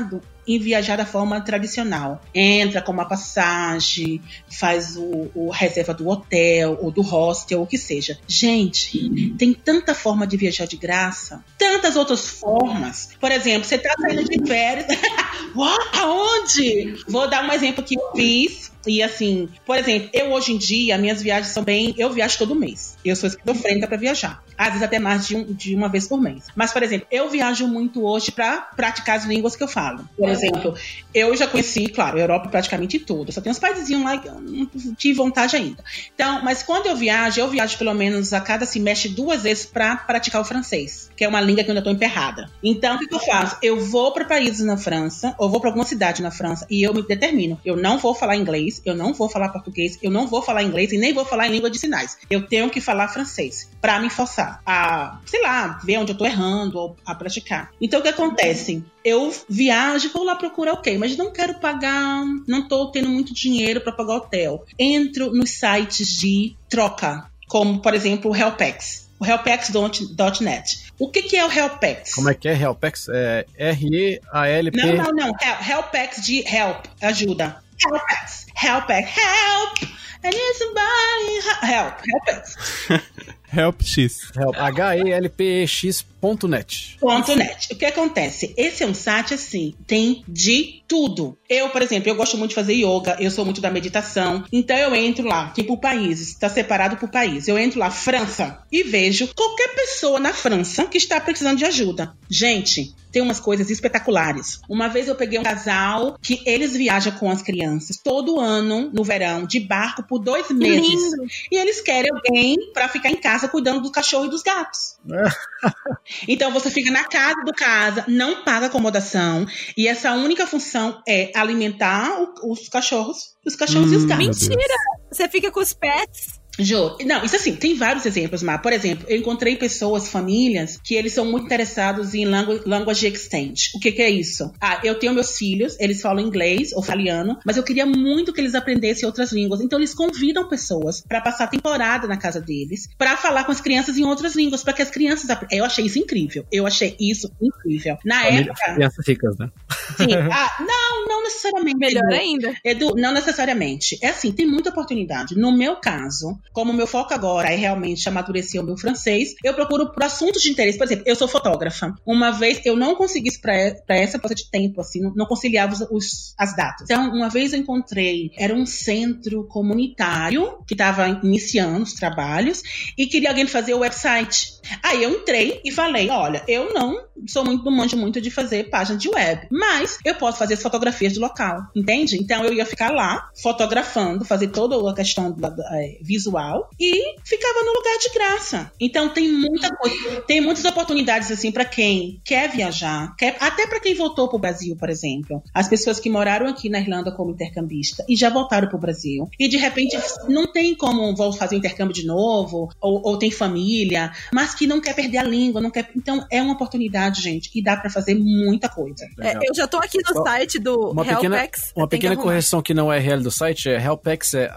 [0.48, 2.22] em viajar da forma tradicional.
[2.34, 7.78] Entra com uma passagem, faz o, o, reserva do hotel ou do hostel, o que
[7.78, 8.18] seja.
[8.26, 13.10] Gente, tem tanta forma de viajar de graça, tantas outras formas.
[13.20, 14.88] Por exemplo, você tá saindo de férias.
[15.56, 16.96] Uau, aonde?
[17.08, 20.98] Vou dar um exemplo que eu fiz e assim, por exemplo, eu hoje em dia,
[20.98, 21.94] minhas viagens são bem.
[21.98, 22.98] Eu viajo todo mês.
[23.04, 24.44] Eu sou esquizofrênica para viajar.
[24.58, 26.46] Às vezes até mais de, um, de uma vez por mês.
[26.56, 30.08] Mas, por exemplo, eu viajo muito hoje para praticar as línguas que eu falo.
[30.18, 30.74] Por exemplo,
[31.14, 33.32] eu já conheci, claro, a Europa praticamente toda.
[33.32, 35.84] Só tem uns países lá que eu não tive vontade ainda.
[36.14, 39.96] Então, mas quando eu viajo, eu viajo pelo menos a cada semestre duas vezes para
[39.96, 42.50] praticar o francês, que é uma língua que eu ainda estou emperrada.
[42.64, 43.58] Então, o que, que eu faço?
[43.62, 46.94] Eu vou para países na França, ou vou para alguma cidade na França, e eu
[46.94, 47.60] me determino.
[47.66, 50.92] Eu não vou falar inglês, eu não vou falar português, eu não vou falar inglês
[50.92, 52.18] e nem vou falar em língua de sinais.
[52.30, 56.26] Eu tenho que falar francês para me forçar a, sei lá, ver onde eu tô
[56.26, 57.72] errando ou a praticar.
[57.82, 58.84] Então o que acontece?
[59.04, 63.34] Eu viajo, vou lá procurar o okay, mas não quero pagar, não tô tendo muito
[63.34, 64.66] dinheiro para pagar hotel.
[64.78, 70.88] Entro nos sites de troca, como por exemplo o Helpex o helpex.net.
[71.00, 72.14] O que, que é o Helpex?
[72.14, 73.08] Como é que é Helpex?
[73.10, 74.78] É R-E-A-L-P...
[74.78, 75.32] Não, não, não.
[75.68, 77.58] Helpex de help, ajuda.
[77.84, 78.46] Helpex.
[78.56, 79.04] Helpex.
[79.06, 79.78] Help!
[80.24, 81.74] I need somebody.
[81.74, 81.94] Help.
[82.02, 83.02] Helpex.
[83.50, 84.32] Help X.
[84.36, 84.56] Help.
[84.58, 86.04] H-E-L-P-E-X
[86.36, 86.98] .net.
[87.36, 87.74] .net.
[87.74, 88.54] O que acontece?
[88.58, 91.38] Esse é um site assim, tem de tudo.
[91.50, 94.78] Eu, por exemplo, eu gosto muito de fazer yoga, eu sou muito da meditação, então
[94.78, 97.48] eu entro lá, tem por países, está separado por país.
[97.48, 102.14] Eu entro lá, França, e vejo qualquer pessoa na França que está precisando de ajuda.
[102.30, 104.60] Gente, tem umas coisas espetaculares.
[104.70, 109.04] Uma vez eu peguei um casal que eles viajam com as crianças todo ano, no
[109.04, 111.14] verão, de barco por dois meses.
[111.14, 111.26] Lindo.
[111.52, 114.98] E eles querem alguém para ficar em casa cuidando do cachorro e dos gatos.
[116.28, 121.32] Então você fica na casa do casa, não paga acomodação, e essa única função é
[121.36, 124.48] alimentar o, os cachorros, os cachorros hum, e os gatos.
[124.48, 124.76] Mentira!
[125.12, 126.37] Você fica com os pets.
[126.60, 130.96] Jo, não, isso assim, tem vários exemplos, mas, por exemplo, eu encontrei pessoas, famílias, que
[130.96, 133.72] eles são muito interessados em langu language exchange.
[133.76, 134.52] O que, que é isso?
[134.60, 138.42] Ah, eu tenho meus filhos, eles falam inglês ou italiano, mas eu queria muito que
[138.42, 139.62] eles aprendessem outras línguas.
[139.62, 143.98] Então eles convidam pessoas para passar temporada na casa deles, para falar com as crianças
[143.98, 146.46] em outras línguas, para que as crianças Eu achei isso incrível.
[146.52, 147.98] Eu achei isso incrível.
[148.04, 148.74] Na Família, época.
[148.74, 149.52] Crianças ricas, né?
[149.98, 150.08] Sim.
[150.30, 151.78] Ah, não, não necessariamente.
[151.78, 152.54] Melhor ainda.
[152.64, 153.98] Edu, não necessariamente.
[154.02, 155.36] É assim, tem muita oportunidade.
[155.36, 159.54] No meu caso, como o meu foco agora é realmente amadurecer o meu francês, eu
[159.54, 160.78] procuro por assuntos de interesse.
[160.78, 161.94] Por exemplo, eu sou fotógrafa.
[162.06, 165.82] Uma vez eu não consegui para essa coisa de tempo, assim, não, não conciliava os,
[165.92, 166.84] os, as datas.
[166.84, 172.64] Então, uma vez eu encontrei, era um centro comunitário que estava iniciando os trabalhos
[172.98, 174.58] e queria alguém fazer o website.
[174.84, 178.70] Aí eu entrei e falei: olha, eu não sou muito, não manjo muito de fazer
[178.70, 182.18] página de web, mas eu posso fazer as fotografias do local, entende?
[182.18, 185.98] Então eu ia ficar lá, fotografando, fazer toda a questão da, da, é,
[186.38, 188.72] visual e ficava no lugar de graça.
[188.80, 193.80] Então tem muita coisa, tem muitas oportunidades assim para quem quer viajar, quer, até para
[193.80, 195.42] quem voltou para o Brasil, por exemplo.
[195.54, 199.28] As pessoas que moraram aqui na Irlanda como intercambista e já voltaram para o Brasil
[199.40, 199.98] e de repente
[200.28, 204.80] não tem como fazer o intercâmbio de novo ou, ou tem família, mas que não
[204.80, 205.90] quer perder a língua, não quer.
[205.96, 209.08] Então é uma oportunidade, gente, e dá para fazer muita coisa.
[209.20, 211.18] É, eu já tô aqui no Só site do uma Helpex.
[211.18, 214.52] Pequena, uma pequena que correção que não é real do site é Helpex, é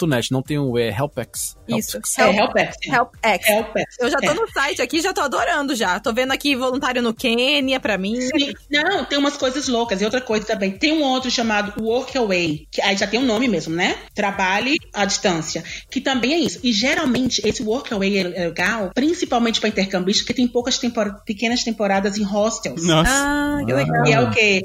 [0.00, 1.56] H-E-L-P-X.net, não tem o um, é Helpex.
[1.68, 1.98] Isso.
[2.18, 2.76] É Helpex.
[2.86, 3.48] Helpex.
[3.48, 3.96] Helpex.
[3.98, 4.34] Eu já tô é.
[4.34, 6.00] no site aqui, já tô adorando já.
[6.00, 8.20] Tô vendo aqui voluntário no Quênia pra mim.
[8.20, 8.52] Sim.
[8.70, 10.00] Não, tem umas coisas loucas.
[10.00, 13.48] E outra coisa também, tem um outro chamado Workaway, que aí já tem um nome
[13.48, 13.96] mesmo, né?
[14.14, 16.60] Trabalhe à distância, que também é isso.
[16.62, 22.18] E geralmente esse Workaway é legal, principalmente para intercambistas, porque tem poucas tempor pequenas temporadas
[22.18, 22.84] em hostels.
[22.84, 23.10] Nossa.
[23.12, 24.06] Ah, que legal.
[24.06, 24.62] E é o quê?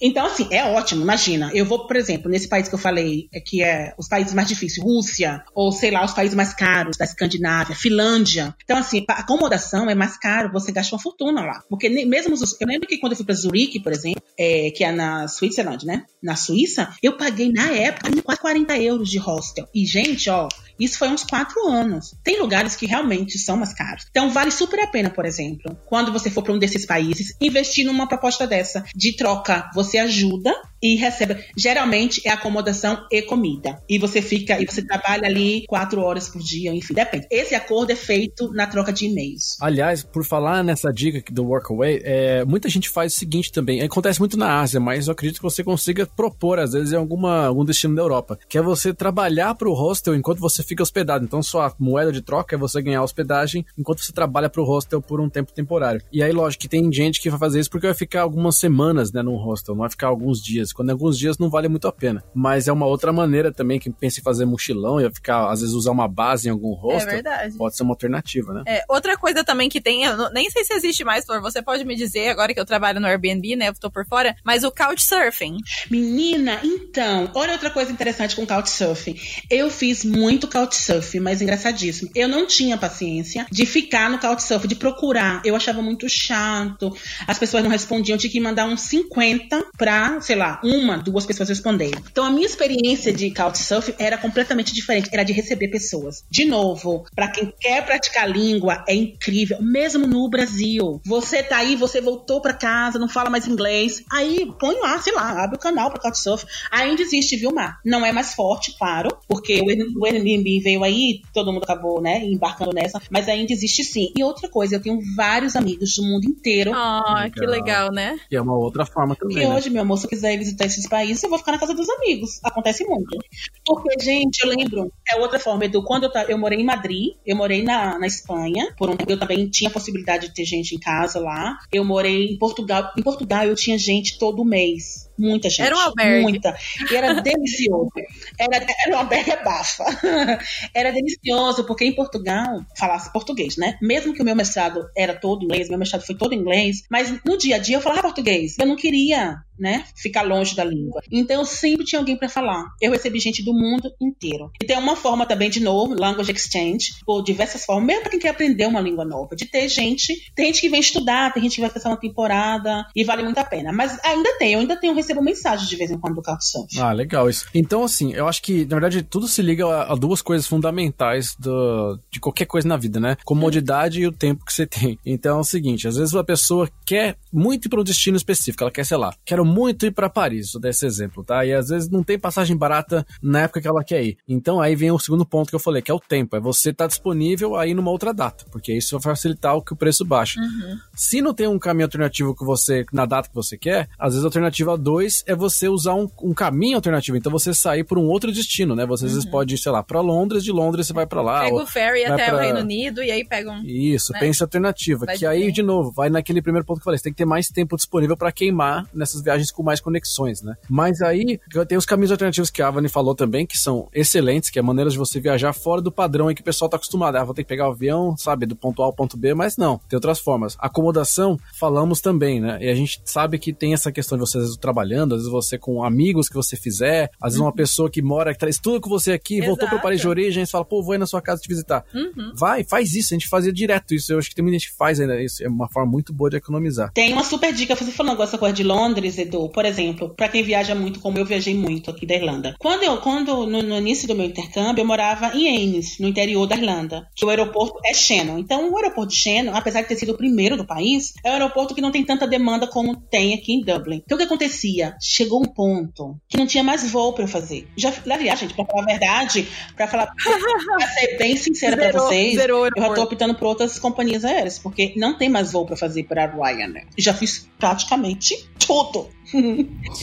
[0.00, 1.50] Então, assim, é ótimo, imagina.
[1.54, 4.48] Eu vou, por exemplo, nesse país que eu falei, é que é os países mais
[4.48, 8.54] difíceis, Rússia, ou sei lá, os países mais caros da Escandinávia, Finlândia.
[8.62, 11.62] Então, assim, acomodação é mais caro, você gasta uma fortuna lá.
[11.68, 14.84] Porque mesmo os, Eu lembro que quando eu fui pra Zurique, por exemplo, é, que
[14.84, 16.04] é na Switzerland, né?
[16.22, 19.66] Na Suíça, eu paguei na época quase 40 euros de hostel.
[19.74, 22.14] E, gente, ó, isso foi uns quatro anos.
[22.22, 24.06] Tem lugares que realmente são mais caros.
[24.10, 27.84] Então, vale super a pena, por exemplo, quando você for para um desses países, investir
[27.86, 29.70] numa proposta dessa de troca.
[29.74, 31.44] Você ajuda e recebe.
[31.56, 33.80] Geralmente é acomodação e comida.
[33.88, 37.26] E você fica, e você trabalha ali quatro horas por dia, enfim, depende.
[37.30, 39.56] Esse acordo é feito na troca de e-mails.
[39.60, 43.82] Aliás, por falar nessa dica do Workaway, é, muita gente faz o seguinte também.
[43.82, 47.46] Acontece muito na Ásia, mas eu acredito que você consiga propor, às vezes, em alguma,
[47.46, 51.24] algum destino da Europa, que é você trabalhar para o hostel enquanto você fica hospedado.
[51.24, 55.00] Então, sua moeda de troca é você ganhar hospedagem enquanto você trabalha para o hostel
[55.00, 56.02] por um tempo temporário.
[56.12, 59.12] E aí, lógico que tem gente que vai fazer isso porque vai ficar algumas semanas,
[59.12, 60.72] né, no hostel, não vai ficar alguns dias.
[60.72, 62.24] Quando alguns dias não vale muito a pena.
[62.34, 65.74] Mas é uma outra maneira também, que pensa em fazer mochilão e ficar, às vezes,
[65.74, 67.10] usar uma base em algum é hostel.
[67.10, 67.56] É verdade.
[67.56, 68.62] Pode ser uma alternativa, né?
[68.66, 71.84] É, outra coisa também que tem, eu nem sei se existe mais, Flor, você pode
[71.84, 74.70] me dizer, agora que eu trabalho no Airbnb, né, eu tô por fora, mas o
[74.70, 75.58] Couchsurfing.
[75.90, 79.16] Menina, então, olha outra coisa interessante com Couchsurfing.
[79.50, 82.10] Eu fiz muito Couchsurfing, mas engraçadíssimo.
[82.14, 85.42] Eu não tinha paciência de ficar no Couchsurfing, de procurar.
[85.44, 86.94] Eu achava muito chato.
[87.26, 91.26] As pessoas não respondiam, eu tinha que mandar uns 50 pra, sei lá, uma, duas
[91.26, 92.00] pessoas responderem.
[92.10, 96.24] Então a minha experiência de Couchsurfing era completamente diferente, era de receber pessoas.
[96.30, 101.00] De novo, para quem quer praticar língua, é incrível, mesmo no Brasil.
[101.04, 105.14] Você tá aí, você voltou para casa, não fala mais inglês, aí põe lá, sei
[105.14, 106.46] lá, abre o canal para Couchsurfing.
[106.70, 107.78] Ainda existe, viu, Mar?
[107.84, 112.72] Não é mais forte, claro, porque o Airbnb veio aí, todo mundo acabou, né, embarcando
[112.72, 114.12] nessa, mas ainda existe sim.
[114.16, 116.72] E outra coisa, eu tenho vários amigos do mundo inteiro.
[116.74, 118.18] Ah, oh, que legal, né?
[118.30, 119.38] E é uma outra forma também.
[119.38, 119.55] E né?
[119.56, 121.88] Hoje, meu amor, se eu quiser visitar esses países, eu vou ficar na casa dos
[121.88, 122.40] amigos.
[122.42, 123.18] Acontece muito.
[123.64, 127.36] Porque, gente, eu lembro, é outra forma, Edu, quando eu, eu morei em Madrid, eu
[127.36, 130.74] morei na, na Espanha, por um tempo eu também tinha a possibilidade de ter gente
[130.74, 131.58] em casa lá.
[131.72, 132.92] Eu morei em Portugal.
[132.96, 135.62] Em Portugal eu tinha gente todo mês Muita gente.
[135.62, 136.22] Era um albergue.
[136.22, 136.56] Muita.
[136.90, 137.90] E era delicioso.
[138.38, 139.84] Era, era um albergue bafa.
[140.74, 143.78] era delicioso, porque em Portugal, falasse português, né?
[143.80, 147.36] Mesmo que o meu mestrado era todo inglês, meu mestrado foi todo inglês, mas no
[147.36, 148.56] dia a dia eu falava português.
[148.58, 149.84] Eu não queria né?
[149.94, 151.02] Ficar longe da língua.
[151.10, 152.66] Então sempre tinha alguém para falar.
[152.80, 154.50] Eu recebi gente do mundo inteiro.
[154.60, 158.20] E tem uma forma também, de novo, language exchange, por diversas formas, mesmo para quem
[158.20, 161.56] quer aprender uma língua nova, de ter gente, tem gente que vem estudar, tem gente
[161.56, 163.72] que vai passar uma temporada e vale muito a pena.
[163.72, 166.80] Mas ainda tem, eu ainda tenho recebo mensagem de vez em quando do Couchsurfing.
[166.80, 167.46] Ah, legal isso.
[167.54, 171.98] Então, assim, eu acho que, na verdade, tudo se liga a, duas coisas fundamentais do,
[172.10, 173.16] de qualquer coisa na vida, né?
[173.24, 174.98] Comodidade e o tempo que você tem.
[175.04, 178.64] Então é o seguinte, às vezes uma pessoa quer muito ir para um destino específico,
[178.64, 181.44] ela quer, sei lá, quero muito ir para Paris, vou dar esse exemplo, tá?
[181.44, 184.18] E às vezes não tem passagem barata na época que ela quer ir.
[184.28, 186.70] Então aí vem o segundo ponto que eu falei, que é o tempo, é você
[186.70, 190.04] estar tá disponível aí numa outra data, porque isso vai facilitar o que o preço
[190.04, 190.40] baixa.
[190.40, 190.78] Uhum.
[190.94, 194.24] Se não tem um caminho alternativo que você, na data que você quer, às vezes
[194.24, 197.16] a alternativa 2 é você usar um, um, caminho alternativo.
[197.16, 198.84] Então você sair por um outro destino, né?
[198.86, 199.30] Você às vezes uhum.
[199.30, 201.40] pode ir, sei lá, para Londres, de Londres você vai para lá.
[201.40, 202.36] Pega o ferry até pra...
[202.36, 203.62] o Reino Unido e aí pega um.
[203.64, 204.20] Isso, né?
[204.20, 205.06] pensa alternativa.
[205.06, 207.18] Vai que aí, de novo, vai naquele primeiro ponto que eu falei, você tem que
[207.18, 210.54] ter mais tempo disponível para queimar nessas viagens com mais conexões, né?
[210.68, 214.58] Mas aí tem os caminhos alternativos que a Avani falou também, que são excelentes, que
[214.58, 217.16] é maneiras de você viajar fora do padrão em que o pessoal tá acostumado.
[217.16, 219.56] Ah, vou ter que pegar o avião, sabe, do ponto A ao ponto B, mas
[219.56, 220.56] não, tem outras formas.
[220.58, 222.58] Acomodação, falamos também, né?
[222.60, 225.32] E a gente sabe que tem essa questão de você às vezes trabalhando, às vezes
[225.32, 227.56] você com amigos que você fizer, às vezes uma uhum.
[227.56, 229.48] pessoa que mora, que traz tudo com você aqui, Exato.
[229.48, 231.48] voltou para o país de origem, você fala, pô, vou ir na sua casa te
[231.48, 231.84] visitar.
[231.94, 232.32] Uhum.
[232.34, 234.12] Vai, faz isso, a gente fazia direto isso.
[234.12, 235.42] Eu acho que tem muita gente que faz ainda isso.
[235.42, 236.92] É uma forma muito boa de economizar.
[236.92, 239.18] Tem uma super dica, você falou agora essa coisa de Londres,
[239.48, 242.54] Por exemplo, para quem viaja muito, como eu viajei muito aqui da Irlanda.
[242.58, 246.46] Quando eu, quando no, no início do meu intercâmbio, eu morava em Ennis, no interior
[246.46, 248.38] da Irlanda, que o aeroporto é Shannon.
[248.38, 251.34] Então, o aeroporto de Shannon, apesar de ter sido o primeiro do país, é um
[251.34, 254.02] aeroporto que não tem tanta demanda como tem aqui em Dublin.
[254.04, 254.96] Então, o que acontecia?
[255.00, 257.68] Chegou um ponto que não tinha mais voo para eu fazer.
[257.76, 262.36] Já, aliás, gente, para falar a verdade, para falar, pra ser bem sincera para vocês,
[262.36, 265.76] zerou eu já tô optando por outras companhias aéreas, porque não tem mais voo para
[265.76, 266.86] fazer para Ryanair.
[266.96, 269.08] Já fiz praticamente tudo.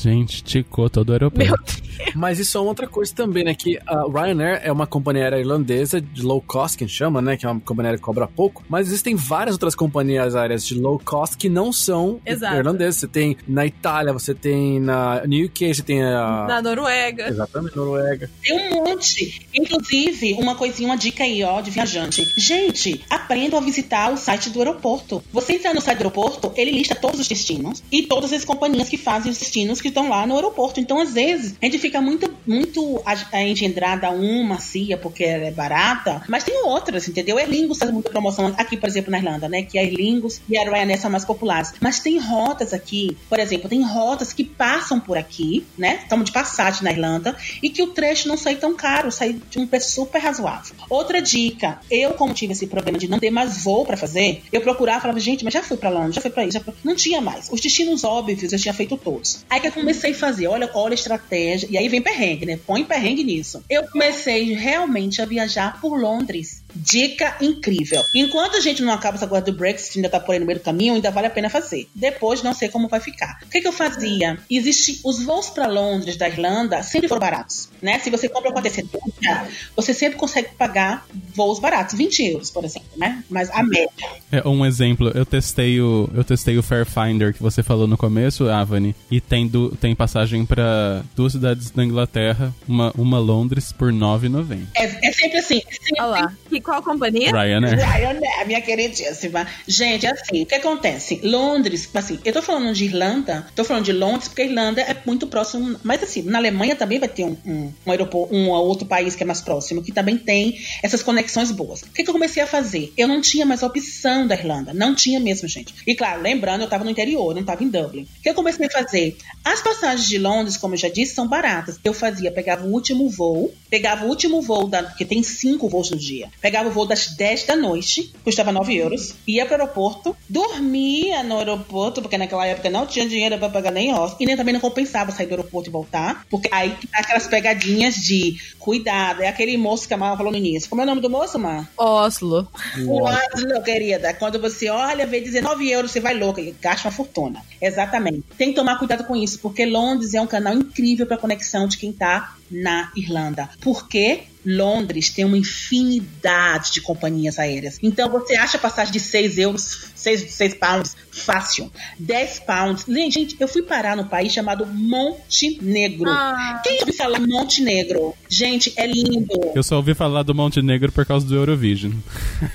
[0.01, 1.83] Gente, ticou todo o aeroporto.
[2.15, 3.53] Mas isso é outra coisa também, né?
[3.55, 7.21] Que a Ryanair é uma companhia aérea irlandesa de low cost, que a gente chama,
[7.21, 7.37] né?
[7.37, 8.63] Que é uma companhia aérea que cobra pouco.
[8.69, 12.55] Mas existem várias outras companhias aéreas de low cost que não são Exato.
[12.55, 12.97] irlandesas.
[12.97, 16.45] Você tem na Itália, você tem na no UK, você tem a...
[16.47, 17.27] Na Noruega.
[17.27, 18.29] Exatamente, Noruega.
[18.41, 19.47] Tem um monte.
[19.53, 22.27] Inclusive, uma coisinha, uma dica aí, ó, de viajante.
[22.37, 25.23] Gente, aprendam a visitar o site do aeroporto.
[25.31, 28.89] Você entra no site do aeroporto, ele lista todos os destinos e todas as companhias
[28.89, 30.79] que fazem os destinos que estão lá no aeroporto.
[30.79, 33.01] Então, às vezes, a gente fica muito, muito
[33.33, 37.37] engendrada a uma CIA porque ela é barata, mas tem outras, entendeu?
[37.37, 39.63] Aer Lingus faz muita promoção aqui, por exemplo, na Irlanda, né?
[39.63, 41.73] Que a Aer Lingus e a Ryanair são mais populares.
[41.79, 45.99] Mas tem rotas aqui, por exemplo, tem rotas que passam por aqui, né?
[46.03, 49.59] Estamos de passagem na Irlanda e que o trecho não sai tão caro, sai de
[49.59, 50.75] um preço super razoável.
[50.89, 54.61] Outra dica, eu como tive esse problema de não ter mais voo para fazer, eu
[54.61, 57.49] procurava, falava, gente, mas já fui para Londres, já fui para isso, não tinha mais.
[57.51, 59.45] Os destinos óbvios eu tinha feito todos.
[59.49, 62.59] Aí que eu comecei a fazer, olha, olha a estratégia, e aí vem perrengue, né?
[62.65, 63.63] Põe perrengue nisso.
[63.69, 66.62] Eu comecei realmente a viajar por Londres.
[66.75, 68.03] Dica incrível.
[68.15, 70.59] Enquanto a gente não acaba essa coisa do Brexit, ainda tá por aí no meio
[70.59, 71.87] do caminho, ainda vale a pena fazer.
[71.93, 73.39] Depois não sei como vai ficar.
[73.43, 74.37] O que, que eu fazia?
[74.49, 77.99] Existe os voos para Londres da Irlanda sempre foram baratos, né?
[77.99, 81.05] Se você compra com antecedência, você sempre consegue pagar
[81.35, 83.23] voos baratos, 20 euros, por exemplo, né?
[83.29, 83.89] Mas a média.
[84.31, 85.11] É um exemplo.
[85.13, 89.47] Eu testei o eu testei o Fairfinder que você falou no começo, Avani, e tem
[89.47, 94.67] do, tem passagem para duas cidades da Inglaterra, uma uma Londres por 9,90.
[94.75, 95.61] É, é sempre assim.
[95.69, 96.33] Sempre Olha lá.
[96.51, 97.31] E qual companhia?
[97.31, 97.77] Ryanair.
[97.77, 99.45] Ryanair, minha queridíssima.
[99.67, 101.19] Gente, assim, o que acontece?
[101.23, 104.95] Londres, assim, eu tô falando de Irlanda, tô falando de Londres porque a Irlanda é
[105.05, 108.87] muito próximo, mas assim, na Alemanha também vai ter um, um, um aeroporto, um outro
[108.87, 111.81] país que é mais próximo, que também tem essas conexões boas.
[111.81, 112.93] O que, que eu comecei a fazer?
[112.97, 115.73] Eu não tinha mais opção da Irlanda, não tinha mesmo, gente.
[115.85, 118.03] E claro, lembrando, eu tava no interior, não tava em Dublin.
[118.03, 119.17] O que eu comecei a fazer?
[119.43, 121.79] As passagens de Londres, como eu já disse, são baratas.
[121.83, 125.89] Eu fazia, pegava o último voo, pegava o último voo, da, porque tem cinco voos
[125.89, 126.29] no dia.
[126.39, 131.39] Pegava o voo das 10 da noite, custava 9 euros, ia pro aeroporto, dormia no
[131.39, 134.61] aeroporto, porque naquela época não tinha dinheiro para pagar nem hostel, e nem também não
[134.61, 139.57] compensava sair do aeroporto e voltar, porque aí tá aquelas pegadinhas de cuidado, é aquele
[139.57, 140.69] moço que a Mara falou no início.
[140.69, 141.67] Como é o nome do moço, Mar?
[141.75, 142.47] Oslo.
[142.87, 144.13] O Oslo, querida.
[144.13, 147.41] Quando você olha, vê 19 euros, você vai louca e gasta uma fortuna.
[147.59, 148.23] Exatamente.
[148.37, 151.79] Tem que tomar cuidado com isso, porque Londres é um canal incrível para conexão de
[151.79, 153.49] quem tá na Irlanda.
[153.61, 157.77] Porque Londres tem uma infinidade de companhias aéreas.
[157.81, 161.71] Então você acha passagem de 6 euros, 6, 6 pounds, fácil.
[161.99, 162.85] 10 pounds.
[162.87, 166.09] Gente, eu fui parar no país chamado Montenegro.
[166.09, 166.61] Ah.
[166.63, 168.13] Quem ouviu falar Montenegro?
[168.29, 169.51] Gente, é lindo.
[169.55, 171.93] Eu só ouvi falar do Montenegro por causa do Eurovision.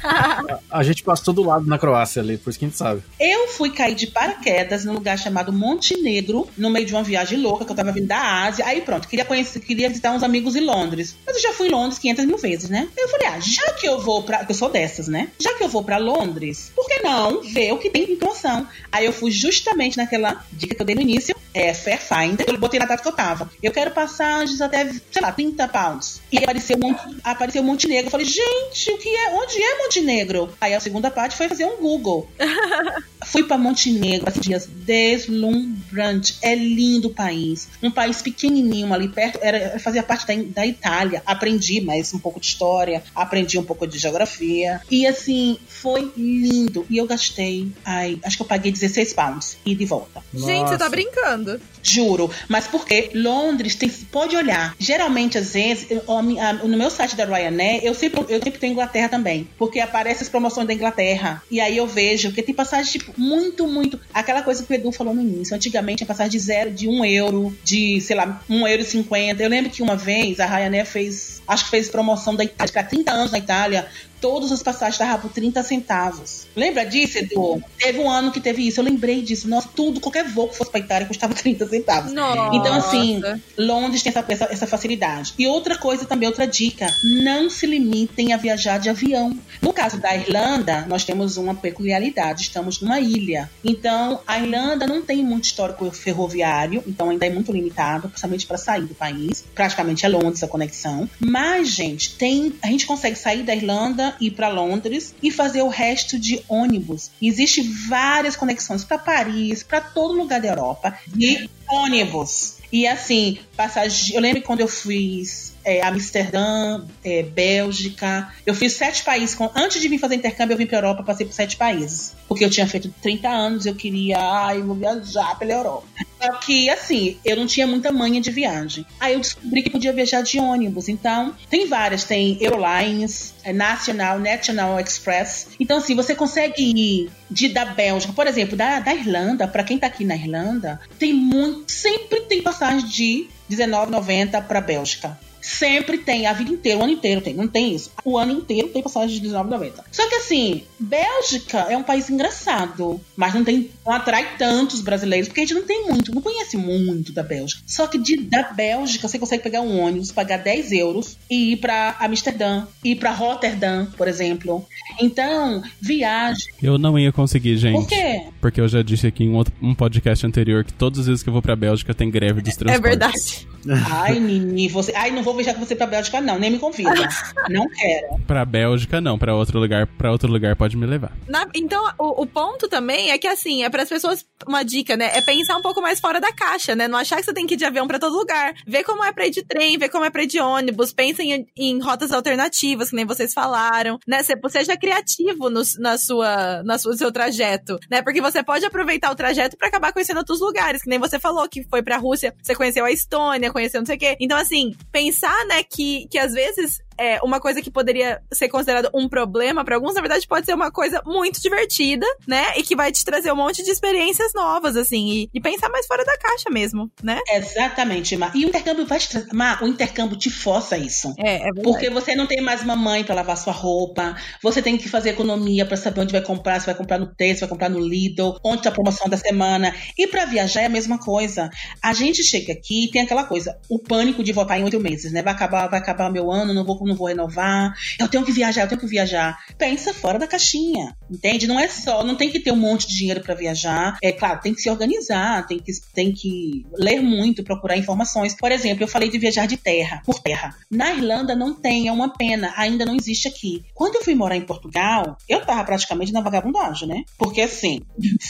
[0.70, 3.02] A gente passou do lado na Croácia ali, por isso que a gente sabe.
[3.18, 7.64] Eu fui cair de paraquedas num lugar chamado Montenegro, no meio de uma viagem louca
[7.64, 8.66] que eu tava vindo da Ásia.
[8.66, 11.16] Aí pronto, queria conhecer, queria visitar uns amigos em Londres.
[11.26, 12.88] Mas eu já fui em Londres 500 mil vezes, né?
[12.96, 14.44] Eu falei, ah, já que eu vou pra.
[14.48, 15.28] Eu sou dessas, né?
[15.38, 18.66] Já que eu vou pra Londres, por que não ver o que tem em promoção?
[18.90, 22.46] Aí eu fui justamente naquela dica que eu dei no início, é Fairfinder.
[22.48, 23.50] Eu botei na data que eu tava.
[23.62, 26.20] Eu quero passagens até, sei lá, 30 pounds.
[26.30, 26.76] E apareceu,
[27.22, 28.06] apareceu Montenegro.
[28.06, 29.34] Eu falei, gente, o que é?
[29.34, 30.52] Onde é Montenegro?
[30.60, 32.28] Aí a segunda parte foi fazer um Google.
[33.26, 36.36] Fui para Montenegro, assim, dias deslumbrante.
[36.40, 37.68] É lindo o país.
[37.82, 41.22] Um país pequenininho ali perto, era, fazia parte da, da Itália.
[41.26, 44.80] Aprendi mais um pouco de história, aprendi um pouco de geografia.
[44.90, 46.86] E assim, foi lindo.
[46.90, 50.22] E eu gastei, ai, acho que eu paguei 16 pounds e de volta.
[50.34, 50.90] Gente, você tá Nossa.
[50.90, 51.60] brincando.
[51.82, 52.30] Juro.
[52.48, 53.88] Mas porque Londres tem.
[53.88, 54.74] Pode olhar.
[54.78, 58.58] Geralmente, às vezes, eu- a a- no meu site da Ryanair, eu sempre, eu sempre
[58.58, 59.48] tenho Inglaterra também.
[59.56, 61.42] Porque aparecem as promoções da Inglaterra.
[61.50, 63.98] E aí eu vejo que tem passagem, tipo, muito, muito.
[64.12, 65.54] Aquela coisa que o Edu falou no início.
[65.54, 69.42] Antigamente, a passagem de zero, de um euro, de, sei lá, um euro e cinquenta.
[69.42, 71.40] Eu lembro que uma vez a Ryanair fez.
[71.58, 73.88] Acho que fez promoção da Itália, ficar 30 anos na Itália,
[74.20, 76.46] todas as passagens estavam por 30 centavos.
[76.54, 77.62] Lembra disso, Edu?
[77.78, 79.48] Teve um ano que teve isso, eu lembrei disso.
[79.48, 82.12] Nossa, tudo, qualquer voo que fosse pra Itália custava 30 centavos.
[82.12, 82.56] Nossa.
[82.56, 83.20] Então, assim,
[83.56, 85.34] Londres tem essa, essa, essa facilidade.
[85.38, 86.86] E outra coisa também, outra dica:
[87.22, 89.38] não se limitem a viajar de avião.
[89.60, 93.50] No caso da Irlanda, nós temos uma peculiaridade: estamos numa ilha.
[93.64, 98.58] Então, a Irlanda não tem muito histórico ferroviário, então ainda é muito limitado, principalmente para
[98.58, 99.44] sair do país.
[99.54, 101.08] Praticamente é Londres a conexão.
[101.18, 105.68] Mas, gente, tem, a gente consegue sair da Irlanda, ir para Londres e fazer o
[105.68, 107.10] resto de ônibus.
[107.20, 112.56] Existe várias conexões para Paris, para todo lugar da Europa de ônibus.
[112.70, 114.14] E assim, passagem.
[114.14, 118.32] Eu lembro quando eu fiz é, Amsterdã, é, Bélgica.
[118.46, 119.34] Eu fiz sete países.
[119.34, 122.14] Com, antes de vir fazer intercâmbio, eu vim para Europa, passei por sete países.
[122.26, 125.86] Porque eu tinha feito 30 anos, eu queria, ai, vou viajar pela Europa.
[126.20, 128.86] Só que, assim, eu não tinha muita manha de viagem.
[128.98, 130.88] Aí eu descobri que podia viajar de ônibus.
[130.88, 132.04] Então, tem várias.
[132.04, 135.48] Tem Eurolines, é, National, National Express.
[135.60, 139.78] Então, assim, você consegue ir de, da Bélgica, por exemplo, da, da Irlanda, para quem
[139.78, 141.70] tá aqui na Irlanda, tem muito.
[141.70, 145.27] Sempre tem passagem de R$19,90 para Bélgica.
[145.40, 147.34] Sempre tem, a vida inteira, o ano inteiro tem.
[147.34, 147.90] Não tem isso.
[148.04, 149.72] O ano inteiro tem passagem de R$19,90.
[149.90, 155.28] Só que assim, Bélgica é um país engraçado, mas não tem não atrai tantos brasileiros,
[155.28, 157.60] porque a gente não tem muito, não conhece muito da Bélgica.
[157.66, 161.56] Só que de, da Bélgica você consegue pegar um ônibus, pagar 10 euros e ir
[161.56, 164.66] para Amsterdã, ir para Rotterdam, por exemplo.
[165.00, 166.44] Então, viagem.
[166.62, 167.74] Eu não ia conseguir, gente.
[167.74, 168.22] Por quê?
[168.40, 171.22] Porque eu já disse aqui em um, outro, um podcast anterior que todas as vezes
[171.22, 172.88] que eu vou pra Bélgica tem greve dos É transportes.
[172.88, 173.48] verdade.
[173.90, 174.92] Ai, Nini, você.
[174.94, 176.38] Ai, não vou viajar com você pra Bélgica, não.
[176.38, 176.90] Nem me convida.
[177.50, 178.18] não quero.
[178.26, 179.18] Pra Bélgica, não.
[179.18, 181.12] Pra outro lugar, pra outro lugar pode me levar.
[181.26, 184.96] Na- então, o, o ponto também é que, assim, é para as pessoas, uma dica,
[184.96, 185.10] né?
[185.14, 186.86] É pensar um pouco mais fora da caixa, né?
[186.88, 188.54] Não achar que você tem que ir de avião pra todo lugar.
[188.66, 190.92] Ver como é pra ir de trem, ver como é pra ir de ônibus.
[190.92, 194.22] Pensem em, em rotas alternativas, que nem vocês falaram, né?
[194.22, 198.00] Se- Seja criativo no, na sua, na sua, seu trajeto, né?
[198.02, 201.48] Porque você pode aproveitar o trajeto pra acabar conhecendo outros lugares, que nem você falou,
[201.48, 204.16] que foi pra Rússia, você conheceu a Estônia, conheceu não sei o quê.
[204.20, 204.74] Então, assim,
[205.18, 209.64] pensar, né, que, que às vezes é, uma coisa que poderia ser considerada um problema
[209.64, 212.52] pra alguns, na verdade pode ser uma coisa muito divertida, né?
[212.56, 215.86] E que vai te trazer um monte de experiências novas, assim, e, e pensar mais
[215.86, 217.20] fora da caixa mesmo, né?
[217.30, 218.32] Exatamente, Mar.
[218.34, 219.32] E o intercâmbio vai te trazer.
[219.32, 221.14] Mar, o intercâmbio te força isso.
[221.18, 221.62] É, é verdade.
[221.62, 225.10] Porque você não tem mais uma mãe pra lavar sua roupa, você tem que fazer
[225.10, 227.78] economia pra saber onde vai comprar, se vai comprar no T, se vai comprar no
[227.78, 229.74] Lidl, onde tá a promoção da semana.
[229.96, 231.50] E pra viajar é a mesma coisa.
[231.82, 235.12] A gente chega aqui e tem aquela coisa, o pânico de voltar em oito meses,
[235.12, 235.22] né?
[235.22, 238.62] Vai acabar, vai acabar meu ano, não vou, não vou renovar, eu tenho que viajar,
[238.62, 239.38] eu tenho que viajar.
[239.56, 241.46] Pensa fora da caixinha, entende?
[241.46, 243.96] Não é só, não tem que ter um monte de dinheiro pra viajar.
[244.02, 248.34] É claro, tem que se organizar, tem que, tem que ler muito, procurar informações.
[248.34, 250.54] Por exemplo, eu falei de viajar de terra, por terra.
[250.70, 253.64] Na Irlanda não tem, é uma pena, ainda não existe aqui.
[253.74, 257.04] Quando eu fui morar em Portugal, eu tava praticamente na vagabundagem, né?
[257.16, 257.80] Porque assim,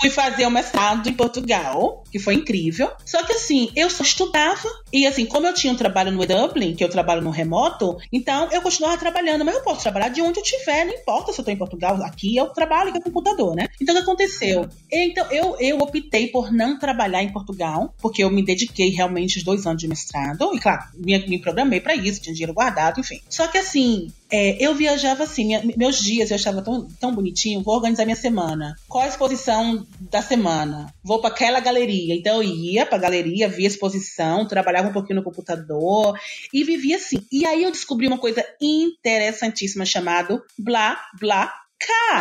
[0.00, 2.90] fui fazer o mestrado em Portugal, que foi incrível.
[3.04, 4.68] Só que assim, eu só estudava.
[4.92, 8.47] E assim, como eu tinha um trabalho no Dublin, que eu trabalho no remoto, então
[8.52, 9.44] eu continuava trabalhando.
[9.44, 12.02] Mas eu posso trabalhar de onde eu estiver, não importa se eu tô em Portugal,
[12.02, 13.68] aqui eu trabalho com computador, né?
[13.80, 14.68] Então o que aconteceu?
[14.90, 19.44] Então eu, eu optei por não trabalhar em Portugal, porque eu me dediquei realmente os
[19.44, 20.54] dois anos de mestrado.
[20.54, 23.20] E claro, me, me programei pra isso, tinha dinheiro guardado, enfim.
[23.28, 27.62] Só que assim, é, eu viajava assim, minha- meus dias eu achava tão, tão bonitinho,
[27.62, 28.74] vou organizar minha semana.
[28.88, 30.92] Qual a exposição da semana?
[31.02, 32.14] Vou para aquela galeria.
[32.14, 36.18] Então eu ia pra galeria, via exposição, trabalhava um pouquinho no computador
[36.52, 37.24] e vivia assim.
[37.32, 42.20] E aí eu descobri uma coisa interessantíssima chamado Blá Blá Car.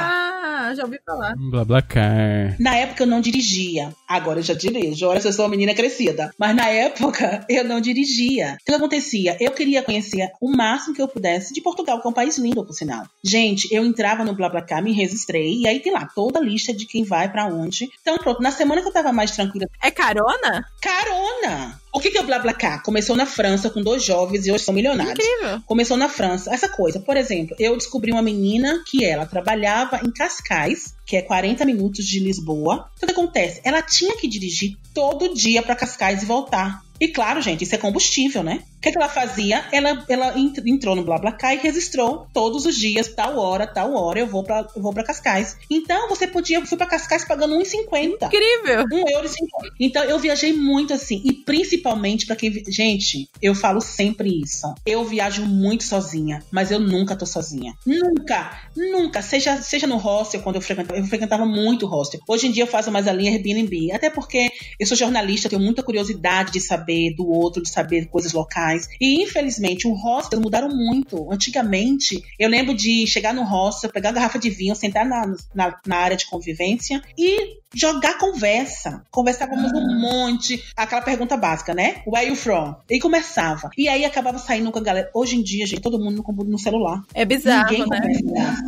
[0.70, 1.34] Ah, já ouvi falar.
[1.49, 2.55] Blá blá car.
[2.59, 3.91] Na época eu não dirigia.
[4.07, 5.07] Agora eu já dirijo.
[5.07, 6.32] Olha, se eu sou uma menina crescida.
[6.38, 8.55] Mas na época eu não dirigia.
[8.61, 9.36] O que acontecia?
[9.39, 12.63] Eu queria conhecer o máximo que eu pudesse de Portugal, que é um país lindo,
[12.63, 13.03] por sinal.
[13.24, 15.61] Gente, eu entrava no BlaBlaCar, me registrei.
[15.61, 17.89] E aí tem lá toda a lista de quem vai pra onde.
[17.99, 20.65] Então pronto, na semana que eu tava mais tranquila, É carona?
[20.80, 21.80] carona!
[21.97, 22.83] O que que é o BlaBlaCar?
[22.83, 25.17] Começou na França com dois jovens e hoje são milionários.
[25.17, 25.59] Incrível.
[25.65, 26.53] Começou na França.
[26.53, 31.23] Essa coisa, por exemplo, eu descobri uma menina que ela trabalhava em Cascais, que é
[31.23, 32.91] 40 minutos de Lisboa.
[32.97, 33.61] Então, o que acontece?
[33.63, 36.83] Ela tinha que dirigir todo dia para Cascais e voltar.
[36.99, 38.61] E claro, gente, isso é combustível, né?
[38.78, 39.65] O que, que ela fazia?
[39.71, 44.19] Ela, ela ent- entrou no BlaBlaCar e registrou todos os dias, tal hora, tal hora,
[44.19, 45.57] eu vou pra, eu vou pra Cascais.
[45.69, 48.28] Então, você podia, eu fui pra Cascais pagando 1,50.
[48.28, 48.86] Incrível.
[48.93, 49.73] Um euro e cinquenta.
[49.80, 51.21] Então eu viajei muito assim.
[51.25, 52.53] E principalmente pra quem.
[52.69, 54.71] Gente, eu falo sempre isso.
[54.86, 57.73] Eu viajo muito sozinha, mas eu nunca tô sozinha.
[57.86, 59.21] Nunca, nunca.
[59.23, 60.99] Seja, seja no hostel, quando eu frequentava.
[60.99, 62.19] Eu frequentava muito hostel.
[62.28, 63.91] Hoje em dia eu faço mais a linha Airbnb.
[63.91, 64.49] Até porque
[64.80, 68.66] eu sou jornalista, tenho muita curiosidade de saber do outro, de saber coisas locais.
[68.68, 68.88] Mais.
[68.99, 71.32] E infelizmente, o hostel mudaram muito.
[71.32, 75.80] Antigamente, eu lembro de chegar no hostel, pegar a garrafa de vinho, sentar na, na,
[75.86, 79.03] na área de convivência e jogar conversa.
[79.11, 79.99] Conversávamos um Ah.
[79.99, 82.01] monte, aquela pergunta básica, né?
[82.05, 82.76] Where are you from?
[82.89, 83.70] E começava.
[83.78, 85.09] E aí acabava saindo com a galera.
[85.13, 87.01] Hoje em dia, gente, todo mundo no, celular.
[87.13, 88.01] É bizarro, Ninguém né?
[88.22, 88.63] conversa.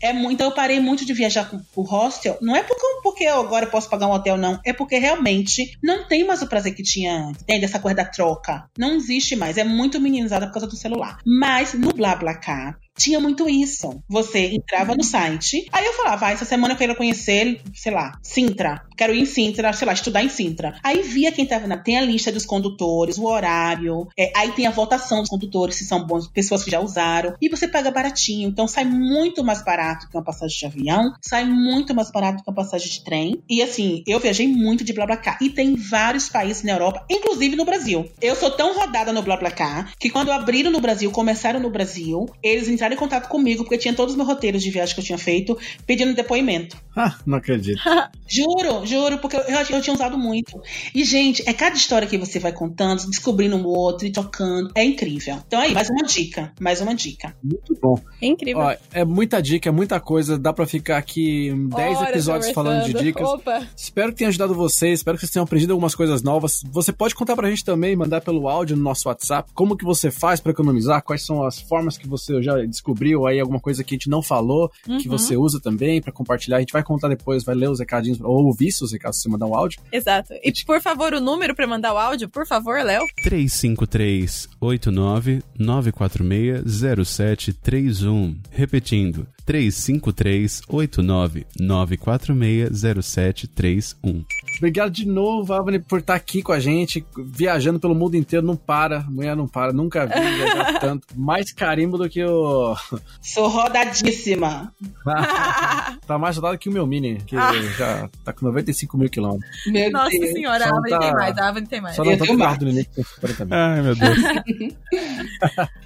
[0.00, 2.38] É muito, então eu parei muito de viajar com o hostel.
[2.40, 4.58] Não é porque, porque eu agora posso pagar um hotel, não.
[4.64, 7.42] É porque realmente não tem mais o prazer que tinha antes.
[7.42, 7.64] Entende?
[7.64, 8.64] Essa coisa da troca.
[8.78, 9.56] Não existe mais.
[9.58, 11.18] É muito meninizada por causa do celular.
[11.26, 14.02] Mas no BlaBlaCar, tinha muito isso.
[14.08, 18.18] Você entrava no site, aí eu falava, ah, essa semana eu quero conhecer, sei lá,
[18.22, 18.84] Sintra.
[18.96, 20.78] Quero ir em Sintra, sei lá, estudar em Sintra.
[20.82, 21.76] Aí via quem tava na.
[21.76, 25.84] Tem a lista dos condutores, o horário, é, aí tem a votação dos condutores, se
[25.84, 27.34] são bons, pessoas que já usaram.
[27.40, 28.48] E você paga baratinho.
[28.48, 32.48] Então sai muito mais barato que uma passagem de avião, sai muito mais barato que
[32.48, 33.42] uma passagem de trem.
[33.48, 35.38] E assim, eu viajei muito de BlaBlaCar.
[35.40, 38.08] E tem vários países na Europa, inclusive no Brasil.
[38.20, 42.68] Eu sou tão rodada no BlaBlaCar que quando abriram no Brasil, começaram no Brasil, eles
[42.84, 45.18] entraram em contato comigo, porque tinha todos os meus roteiros de viagem que eu tinha
[45.18, 46.76] feito, pedindo depoimento.
[46.96, 47.80] Ah, não acredito.
[48.26, 50.60] Juro, juro, porque eu, eu tinha usado muito.
[50.94, 54.70] E, gente, é cada história que você vai contando, descobrindo um outro e tocando.
[54.74, 55.38] É incrível.
[55.46, 56.52] Então aí, mais uma dica.
[56.58, 57.36] Mais uma dica.
[57.44, 58.00] Muito bom.
[58.20, 58.62] É incrível.
[58.62, 60.38] Ó, é muita dica, é muita coisa.
[60.38, 63.28] Dá pra ficar aqui 10 Horas episódios falando de dicas.
[63.28, 63.68] Opa!
[63.76, 66.62] Espero que tenha ajudado vocês, espero que vocês tenham aprendido algumas coisas novas.
[66.72, 70.10] Você pode contar pra gente também, mandar pelo áudio no nosso WhatsApp, como que você
[70.10, 73.94] faz pra economizar, quais são as formas que você já descobriu aí, alguma coisa que
[73.94, 75.18] a gente não falou, que Uhum.
[75.18, 76.58] você usa também pra compartilhar.
[76.58, 79.28] A gente vai contar depois, vai ler os recadinhos, ou ouvir se os recados você
[79.28, 79.80] mandar um áudio.
[79.90, 80.32] Exato.
[80.42, 83.02] E por favor, o número pra mandar o áudio, por favor, Léo.
[83.22, 88.36] 353 89 946 0731.
[88.50, 94.24] Repetindo, 353 89 946 0731.
[94.56, 98.56] Obrigado de novo, Avani, por estar aqui com a gente, viajando pelo mundo inteiro, não
[98.56, 101.06] para, mulher não para, nunca vi viajar tanto.
[101.16, 102.74] Mais carimbo do que o.
[103.20, 104.72] Sou rodadíssima.
[106.06, 107.52] tá mais rodado que o meu Mini, que Ah.
[107.76, 109.50] já tá com 95 mil quilômetros.
[109.66, 110.32] Meu Nossa Deus.
[110.32, 111.96] senhora, a Avani tá- tem mais, a Avani tem mais.
[111.96, 112.50] Só não tá com o mais.
[112.50, 113.54] carro do Nenê que tem 40 mil.
[113.56, 114.18] Ai, meu Deus.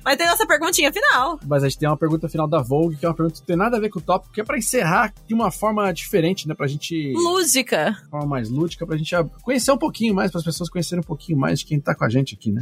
[0.05, 1.39] Mas tem nossa perguntinha final.
[1.47, 3.47] Mas a gente tem uma pergunta final da Vogue, que é uma pergunta que não
[3.47, 6.47] tem nada a ver com o tópico, que é pra encerrar de uma forma diferente,
[6.49, 6.55] né?
[6.55, 7.13] Pra gente.
[7.15, 7.97] Lúdica.
[8.03, 11.07] De forma mais lúdica, pra gente conhecer um pouquinho mais, para as pessoas conhecerem um
[11.07, 12.61] pouquinho mais de quem tá com a gente aqui, né?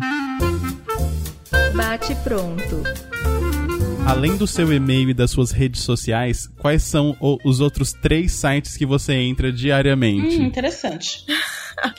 [1.75, 2.83] Bate pronto.
[4.07, 8.33] Além do seu e-mail e das suas redes sociais, quais são o- os outros três
[8.33, 10.37] sites que você entra diariamente?
[10.39, 11.25] Hum, interessante.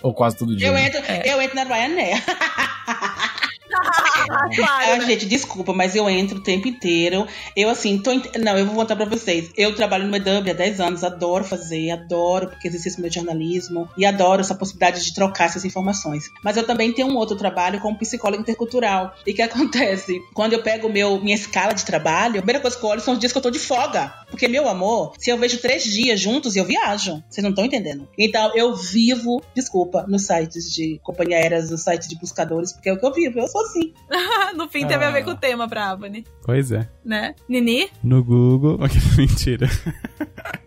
[0.01, 0.67] Ou quase todo dia.
[0.67, 0.87] Eu né?
[0.87, 2.23] entro, eu entro na Ryanair.
[4.55, 4.93] Claro.
[4.93, 5.05] Ah, né?
[5.05, 7.27] gente, desculpa, mas eu entro o tempo inteiro.
[7.55, 8.11] Eu, assim, tô.
[8.39, 9.51] Não, eu vou contar pra vocês.
[9.55, 14.05] Eu trabalho no EW há 10 anos, adoro fazer, adoro, porque exercício meu jornalismo, e
[14.05, 16.25] adoro essa possibilidade de trocar essas informações.
[16.43, 19.13] Mas eu também tenho um outro trabalho como psicóloga intercultural.
[19.25, 20.19] E o que acontece?
[20.33, 23.13] Quando eu pego meu, minha escala de trabalho, a primeira coisa que eu olho são
[23.13, 24.13] os dias que eu tô de folga.
[24.29, 27.23] Porque, meu amor, se eu vejo três dias juntos, eu viajo.
[27.29, 28.07] Vocês não estão entendendo.
[28.17, 32.93] Então, eu vivo, desculpa, nos sites de companhia aéreas, nos sites de buscadores, porque é
[32.93, 33.39] o que eu vivo.
[33.39, 33.93] Eu sou assim.
[34.55, 35.23] no fim teve a ver Ah.
[35.23, 36.87] com o tema pra Avani, Pois é.
[37.05, 37.35] né?
[37.47, 38.79] Nini, No Google.
[39.17, 39.67] Mentira.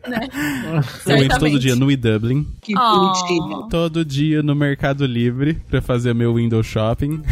[0.09, 0.21] né?
[1.07, 2.47] Eu entro todo dia no eDublin.
[2.61, 2.99] Que Oh.
[2.99, 3.69] bonitinho.
[3.69, 7.23] Todo dia no Mercado Livre pra fazer meu window shopping.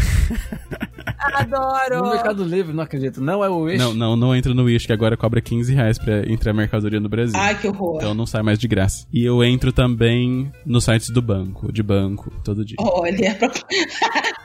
[1.34, 2.02] Adoro.
[2.04, 3.20] No Mercado Livre, não acredito.
[3.20, 3.78] Não é o Wish.
[3.78, 7.08] Não, não, não entro no Wish, que agora cobra 15 reais pra entrar mercadoria no
[7.08, 7.38] Brasil.
[7.38, 7.96] Ai, que horror.
[7.96, 9.06] Então não sai mais de graça.
[9.12, 12.76] E eu entro também nos sites do banco, de banco, todo dia.
[12.80, 13.50] Olha, pra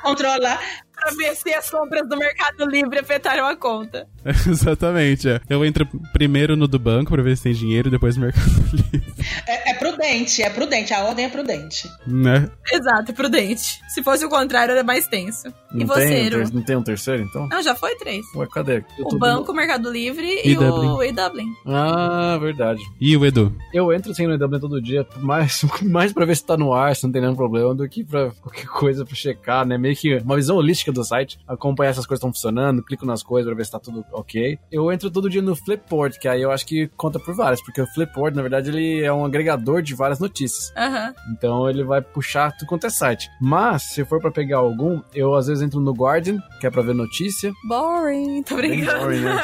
[0.03, 0.59] controlar.
[0.95, 4.07] Pra ver se as compras do Mercado Livre afetaram a conta.
[4.25, 5.41] Exatamente, é.
[5.49, 8.45] Eu entro primeiro no do banco pra ver se tem dinheiro e depois no Mercado
[8.71, 9.13] Livre.
[9.47, 9.73] É, é
[10.03, 10.93] prudente, é prudente.
[10.93, 11.89] A ordem é prudente.
[12.05, 12.49] Né?
[12.71, 13.79] Exato, prudente.
[13.87, 15.47] Se fosse o contrário, era mais tenso.
[15.73, 17.47] e Não, você, tem, um não tem um terceiro, então?
[17.47, 18.25] Não, já foi três.
[18.35, 18.83] Ué, cadê?
[18.97, 20.89] Eu O banco, o Mercado Livre E e, Dublin.
[20.89, 21.45] o e Dublin.
[21.65, 22.81] do- Ah, verdade.
[22.99, 23.55] E o Edu?
[23.73, 26.95] Eu entro sem no EW todo dia, mais, mais pra ver se tá no ar,
[26.95, 29.77] se não tem nenhum problema, do que pra qualquer coisa pra checar, né?
[29.77, 33.23] Meio que uma visão holística do site, acompanhar se as coisas estão funcionando, clico nas
[33.23, 34.57] coisas pra ver se tá tudo ok.
[34.71, 37.81] Eu entro todo dia no Flipboard, que aí eu acho que conta por várias, porque
[37.81, 40.71] o Flipboard, na verdade, ele é um agregador de várias notícias.
[40.75, 41.13] Aham.
[41.31, 43.29] Então ele vai puxar tudo quanto é site.
[43.41, 46.81] Mas, se for pra pegar algum, eu às vezes entro no Guardian, que é pra
[46.81, 47.51] ver notícia.
[47.67, 48.43] Boring.
[48.43, 48.99] Tô Bem brincando.
[48.99, 49.41] boring, né?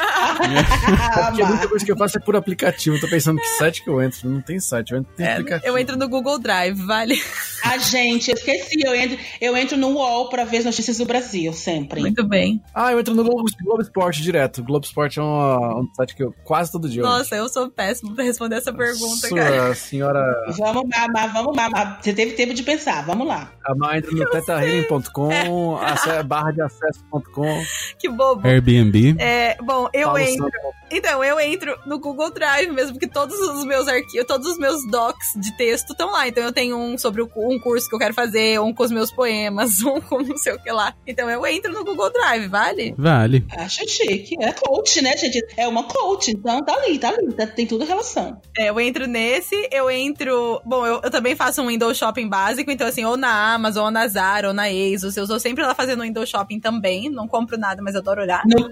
[1.12, 2.96] Ah, Porque muita mas- coisa que eu faço é por aplicativo.
[2.96, 4.28] Eu tô pensando que site que eu entro.
[4.28, 5.66] Não tem site, eu entro tem É, aplicativo.
[5.72, 7.20] eu entro no Google Drive, vale?
[7.64, 8.80] Ah, gente, eu esqueci.
[8.84, 11.52] Eu entro, eu entro no UOL pra ver as notícias do Brasil.
[11.52, 12.00] Sempre.
[12.00, 12.62] Muito bem.
[12.74, 14.62] Ah, eu entro no Globo, Globo Esporte direto.
[14.62, 17.02] Globo Esporte é um, um site que eu quase todo dia.
[17.02, 19.74] eu Nossa, eu sou péssimo pra responder essa pergunta, Sua cara.
[19.74, 20.24] senhora.
[20.58, 21.68] Vamos lá, mas vamos lá.
[21.70, 23.50] mas Você teve tempo de pensar, vamos lá.
[23.64, 25.78] A Má entra no tetahealing.com,
[26.26, 27.62] barra de acesso.com.
[27.98, 28.46] Que bobo.
[28.46, 29.16] Airbnb.
[29.18, 30.50] É, bom, eu Paulo entro.
[30.90, 34.84] Então, eu entro no Google Drive mesmo, porque todos os meus arquivos, todos os meus
[34.90, 36.26] docs de texto estão lá.
[36.26, 38.90] Então, eu tenho um sobre o um curso que eu quero fazer, um com os
[38.90, 40.94] meus poemas, um com não sei o que lá.
[41.06, 42.94] Então, eu entro no Google Drive, vale?
[42.98, 43.46] Vale.
[43.56, 44.36] Acho chique.
[44.40, 45.44] É coach, né, gente?
[45.56, 47.32] É uma coach, então tá ali, tá ali.
[47.32, 48.40] tá- tem tudo relação.
[48.56, 50.60] É, eu entro nesse, eu entro.
[50.64, 53.90] Bom, eu, eu também faço um window shopping básico, então assim, ou na Amazon, ou
[53.90, 55.16] na Zara, ou na ASOS.
[55.16, 57.08] Eu estou sempre lá fazendo window shopping também.
[57.10, 58.42] Não compro nada, mas eu adoro olhar.
[58.46, 58.70] No,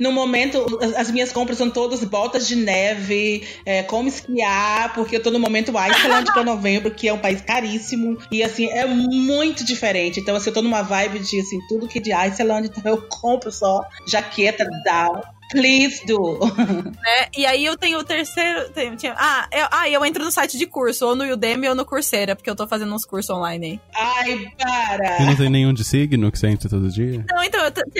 [0.00, 5.16] no momento, as, as minhas compras são todas botas de neve, é, como esquiar, porque
[5.16, 8.18] eu tô no momento Iceland pra novembro, que é um país caríssimo.
[8.30, 10.20] E assim, é muito diferente.
[10.20, 13.50] Então, assim, eu tô numa vibe de assim, tudo que de Iceland, então eu compro
[13.50, 15.20] só jaqueta down.
[15.50, 16.38] Please do.
[16.46, 17.28] né?
[17.36, 18.68] E aí eu tenho o terceiro.
[18.70, 21.74] tenho- tinha- ah, eu, ah, eu entro no site de curso, ou no Udemy ou
[21.74, 23.80] no Coursera, porque eu tô fazendo uns cursos online aí.
[23.96, 25.36] Ai, E não para!
[25.36, 27.24] tem nenhum de signo que você entra todo dia?
[27.30, 27.90] Não, então, teve,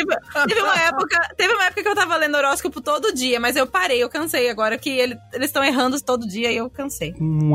[0.48, 1.28] teve uma época.
[1.36, 4.48] Teve uma época que eu tava lendo horóscopo todo dia, mas eu parei, eu cansei
[4.50, 7.14] agora que ele- eles estão errando todo dia e eu cansei.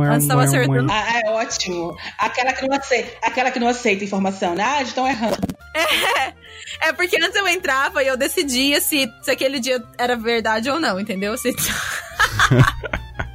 [0.10, 0.92] Antes tava acertando.
[0.92, 1.96] Ah, é ótimo.
[2.18, 4.64] Aquela que não aceita, aquela que não aceita informação, né?
[4.66, 5.38] Ah, estão errando.
[6.82, 10.80] É porque antes eu entrava e eu decidia se, se aquele dia era verdade ou
[10.80, 11.38] não, entendeu?
[11.38, 11.56] Se-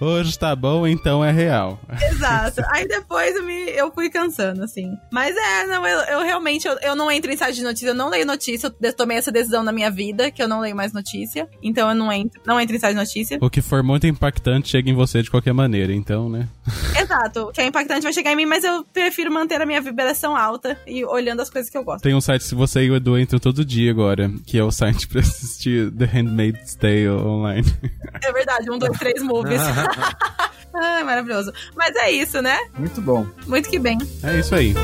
[0.00, 1.78] Hoje tá bom, então é real.
[2.10, 2.62] Exato.
[2.70, 4.96] Aí depois eu, me, eu fui cansando, assim.
[5.10, 7.94] Mas é, não, eu, eu realmente eu, eu não entro em site de notícia, eu
[7.94, 10.92] não leio notícia, eu tomei essa decisão na minha vida, que eu não leio mais
[10.92, 11.48] notícia.
[11.62, 13.38] Então eu não entro, não entro em site de notícia.
[13.40, 16.48] O que for muito impactante chega em você de qualquer maneira, então, né?
[17.00, 17.48] Exato.
[17.48, 20.36] O que é impactante vai chegar em mim, mas eu prefiro manter a minha vibração
[20.36, 22.02] alta e olhando as coisas que eu gosto.
[22.02, 24.70] Tem um site, se você e o Edu entram todo dia agora, que é o
[24.70, 27.66] site pra assistir The Handmaid's Tale online.
[28.22, 29.62] É verdade, um, dois, três movies.
[30.74, 31.52] Ai, maravilhoso.
[31.76, 32.58] Mas é isso, né?
[32.78, 33.26] Muito bom.
[33.46, 33.98] Muito que bem.
[34.22, 34.74] É isso aí.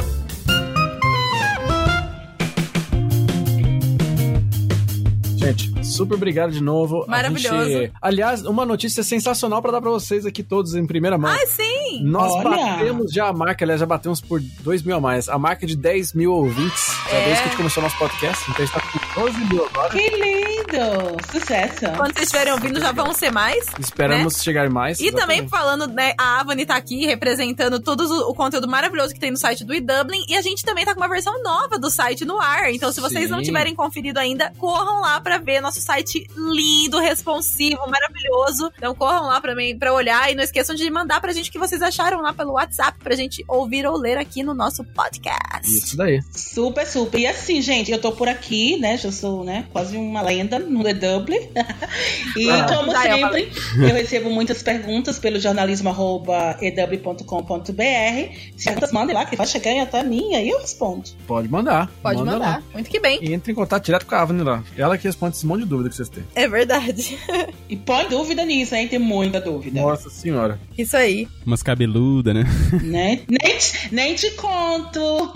[5.39, 7.05] Gente, super obrigado de novo.
[7.07, 7.69] A Maravilhoso.
[7.71, 11.31] gente- Aliás, uma notícia sensacional pra dar pra vocês aqui todos em primeira mão.
[11.31, 12.03] Ai, sim!
[12.03, 12.51] Nós Olha!
[12.51, 15.29] batemos já a marca, aliás, já batemos por 2 mil a mais.
[15.29, 16.89] A marca de 10 mil ouvintes.
[17.11, 17.25] É, É.
[17.25, 18.43] desde que a gente começou nosso podcast.
[18.51, 18.81] Então a gente tá
[19.15, 19.91] com 12 mil agora.
[19.91, 21.31] Que lindo!
[21.33, 21.81] Sucesso!
[21.97, 23.65] Quando vocês estiverem ouvindo, já vão ser mais.
[23.79, 24.99] Esperamos chegar mais.
[24.99, 25.51] E também exatamente.
[25.51, 29.65] falando, né, a Avani tá aqui representando todo o, conteúdo maravilhoso que tem no site
[29.65, 30.25] do eDublin.
[30.29, 32.73] E a gente também tá com uma versão nova do site no ar.
[32.73, 33.45] Então, se vocês não Sim.
[33.45, 38.73] tiverem conferido ainda, corram lá pra ver nosso site lindo, responsivo, maravilhoso.
[38.79, 40.33] Então, corram lá pra, mim, pra olhar.
[40.33, 43.15] E não esqueçam de mandar pra gente o que vocês acharam lá pelo WhatsApp pra
[43.15, 45.71] gente ouvir ou ler aqui no nosso podcast.
[45.71, 46.23] Isso daí.
[46.35, 47.19] Super, super.
[47.19, 48.97] E assim, gente, eu tô por aqui, né?
[48.97, 51.51] Já sou, né, quase uma lenda no The Dublin.
[52.37, 52.67] e Ah.
[52.67, 58.35] como eu sempre, eu recebo muitas perguntas pelo jornalismo.ew.com.br.
[58.57, 61.05] Se vocês mandem lá, que vai chegar até mim, aí eu respondo.
[61.27, 61.91] Pode mandar.
[62.03, 62.47] Pode Manda mandar.
[62.57, 62.63] lá.
[62.73, 63.19] Muito que bem.
[63.23, 64.63] E entre em contato direto com a Avani lá.
[64.77, 66.25] Ela que responde esse monte de dúvida que vocês têm.
[66.35, 67.19] É verdade.
[67.71, 68.89] E põe dúvida nisso, hein?
[68.89, 69.79] Tem muita dúvida.
[69.79, 70.59] Nossa senhora.
[70.79, 71.29] Isso aí.
[71.45, 72.45] Umas cabeludas, né?
[72.83, 73.21] Né?
[73.29, 75.31] Nem, te, nem te conto.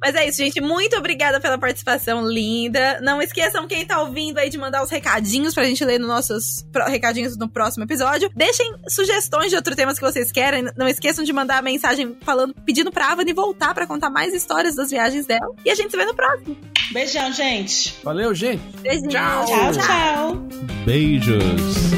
[0.00, 0.62] Mas é isso, gente.
[0.62, 2.98] Muito obrigada pela participação linda.
[3.02, 6.66] Não esqueçam quem tá ouvindo aí de mandar os recadinhos pra gente ler nos nossos
[6.88, 8.30] recadinhos no próximo episódio.
[8.34, 10.64] Deixem sugestões de outros temas que vocês querem.
[10.74, 14.74] Não esqueçam de mandar a mensagem falando, pedindo pra Avani voltar pra contar mais histórias
[14.74, 15.54] das viagens dela.
[15.66, 16.56] E a gente se vê no próximo.
[16.92, 17.94] Beijão, gente.
[18.02, 18.59] Valeu, gente.
[19.08, 19.46] Tchau.
[19.46, 20.48] Tchau, tchau.
[20.84, 21.90] Beijos.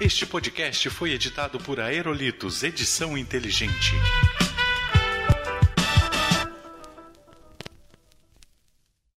[0.00, 3.92] Este podcast foi editado por Aerolitos Edição Inteligente.